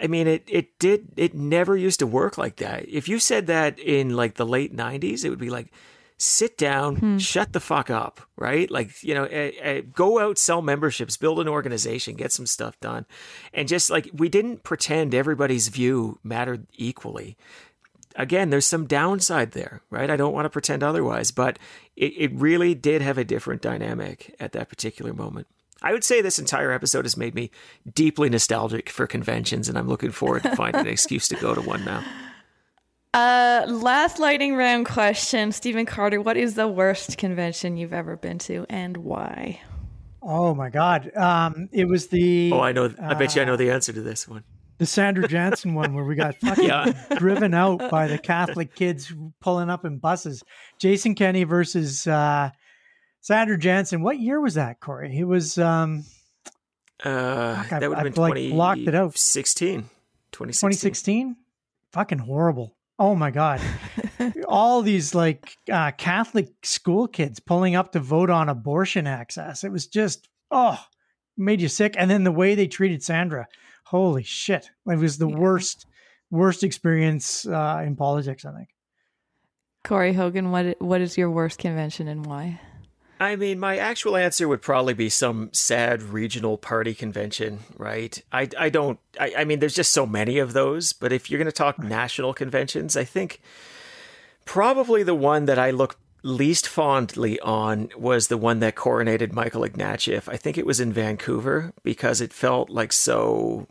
[0.00, 2.88] I mean, it it did it never used to work like that.
[2.88, 5.72] If you said that in like the late '90s, it would be like,
[6.18, 7.18] sit down, hmm.
[7.18, 8.70] shut the fuck up, right?
[8.70, 12.78] Like, you know, uh, uh, go out, sell memberships, build an organization, get some stuff
[12.80, 13.06] done.
[13.52, 17.36] And just like we didn't pretend everybody's view mattered equally.
[18.16, 20.08] Again, there's some downside there, right?
[20.08, 21.58] I don't want to pretend otherwise, but
[21.96, 25.48] it, it really did have a different dynamic at that particular moment.
[25.82, 27.50] I would say this entire episode has made me
[27.92, 31.60] deeply nostalgic for conventions, and I'm looking forward to finding an excuse to go to
[31.60, 32.04] one now.
[33.14, 36.20] Uh, last lightning round question, Stephen Carter.
[36.20, 39.60] What is the worst convention you've ever been to, and why?
[40.20, 41.16] Oh my God!
[41.16, 42.50] Um, it was the.
[42.52, 42.92] Oh, I know.
[43.00, 44.42] I bet you I know the answer to this one.
[44.78, 46.92] The Sandra Jansen one, where we got fucking yeah.
[47.16, 50.42] driven out by the Catholic kids pulling up in buses.
[50.80, 52.50] Jason Kenney versus uh,
[53.20, 54.02] Sandra Jansen.
[54.02, 55.16] What year was that, Corey?
[55.16, 55.56] It was.
[55.56, 56.02] Um,
[57.04, 59.16] uh, fuck, that would have been like 20, blocked it out.
[59.16, 59.82] 16.
[60.32, 60.46] 2016.
[60.58, 61.36] 2016?
[61.92, 62.74] Fucking horrible.
[62.98, 63.60] Oh my God.
[64.46, 69.64] All these like uh, Catholic school kids pulling up to vote on abortion access.
[69.64, 70.78] It was just, oh,
[71.36, 71.94] made you sick.
[71.98, 73.48] And then the way they treated Sandra,
[73.84, 74.70] holy shit.
[74.86, 75.36] It was the yeah.
[75.36, 75.86] worst,
[76.30, 78.68] worst experience uh, in politics, I think.
[79.84, 82.58] Corey Hogan, what what is your worst convention and why?
[83.20, 88.20] I mean, my actual answer would probably be some sad regional party convention, right?
[88.32, 91.38] I, I don't, I, I mean, there's just so many of those, but if you're
[91.38, 93.40] going to talk national conventions, I think
[94.44, 99.62] probably the one that I look least fondly on was the one that coronated Michael
[99.62, 100.28] Ignatieff.
[100.28, 103.68] I think it was in Vancouver because it felt like so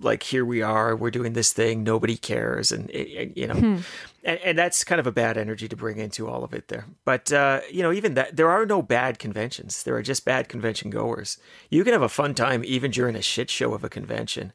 [0.00, 3.76] like here we are we're doing this thing nobody cares and, and you know hmm.
[4.26, 6.86] And, and, that's kind of a bad energy to bring into all of it there.
[7.04, 9.82] But uh, you know even that there are no bad conventions.
[9.82, 11.38] There are just bad convention goers.
[11.70, 14.52] You can have a fun time even during a shit show of a convention.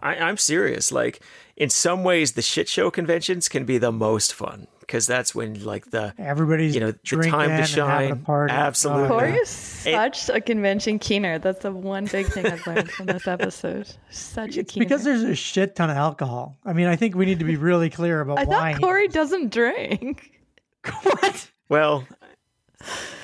[0.00, 0.92] I, i'm serious.
[0.92, 1.22] Like
[1.56, 5.64] in some ways the shit show conventions can be the most fun because that's when
[5.64, 8.22] like the everybody's you know the time to shine.
[8.28, 11.38] Absolutely, Corey is such a convention keener.
[11.38, 13.88] That's the one big thing I've learned from this episode.
[14.10, 14.84] Such it's a keener.
[14.84, 16.58] because there's a shit ton of alcohol.
[16.66, 18.72] I mean, I think we need to be really clear about I why.
[18.74, 20.30] thought Corey doesn't drink.
[21.04, 21.50] what?
[21.70, 22.06] Well,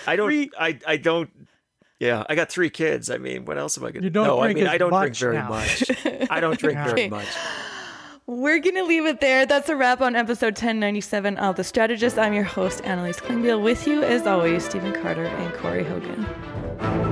[0.07, 0.51] I don't.
[0.59, 1.29] I I don't.
[2.01, 3.11] Yeah, I got three kids.
[3.11, 4.11] I mean, what else am I going to?
[4.11, 4.23] do?
[4.23, 5.51] No, I mean, I don't drink very now.
[5.51, 5.85] much.
[6.31, 7.29] I don't drink very much.
[8.29, 9.47] We're going to leave it there.
[9.47, 12.19] That's a wrap on episode 1097 of The Strategist.
[12.19, 13.63] I'm your host, Annalise Klingbeil.
[13.63, 17.08] With you, as always, Stephen Carter and Corey Hogan.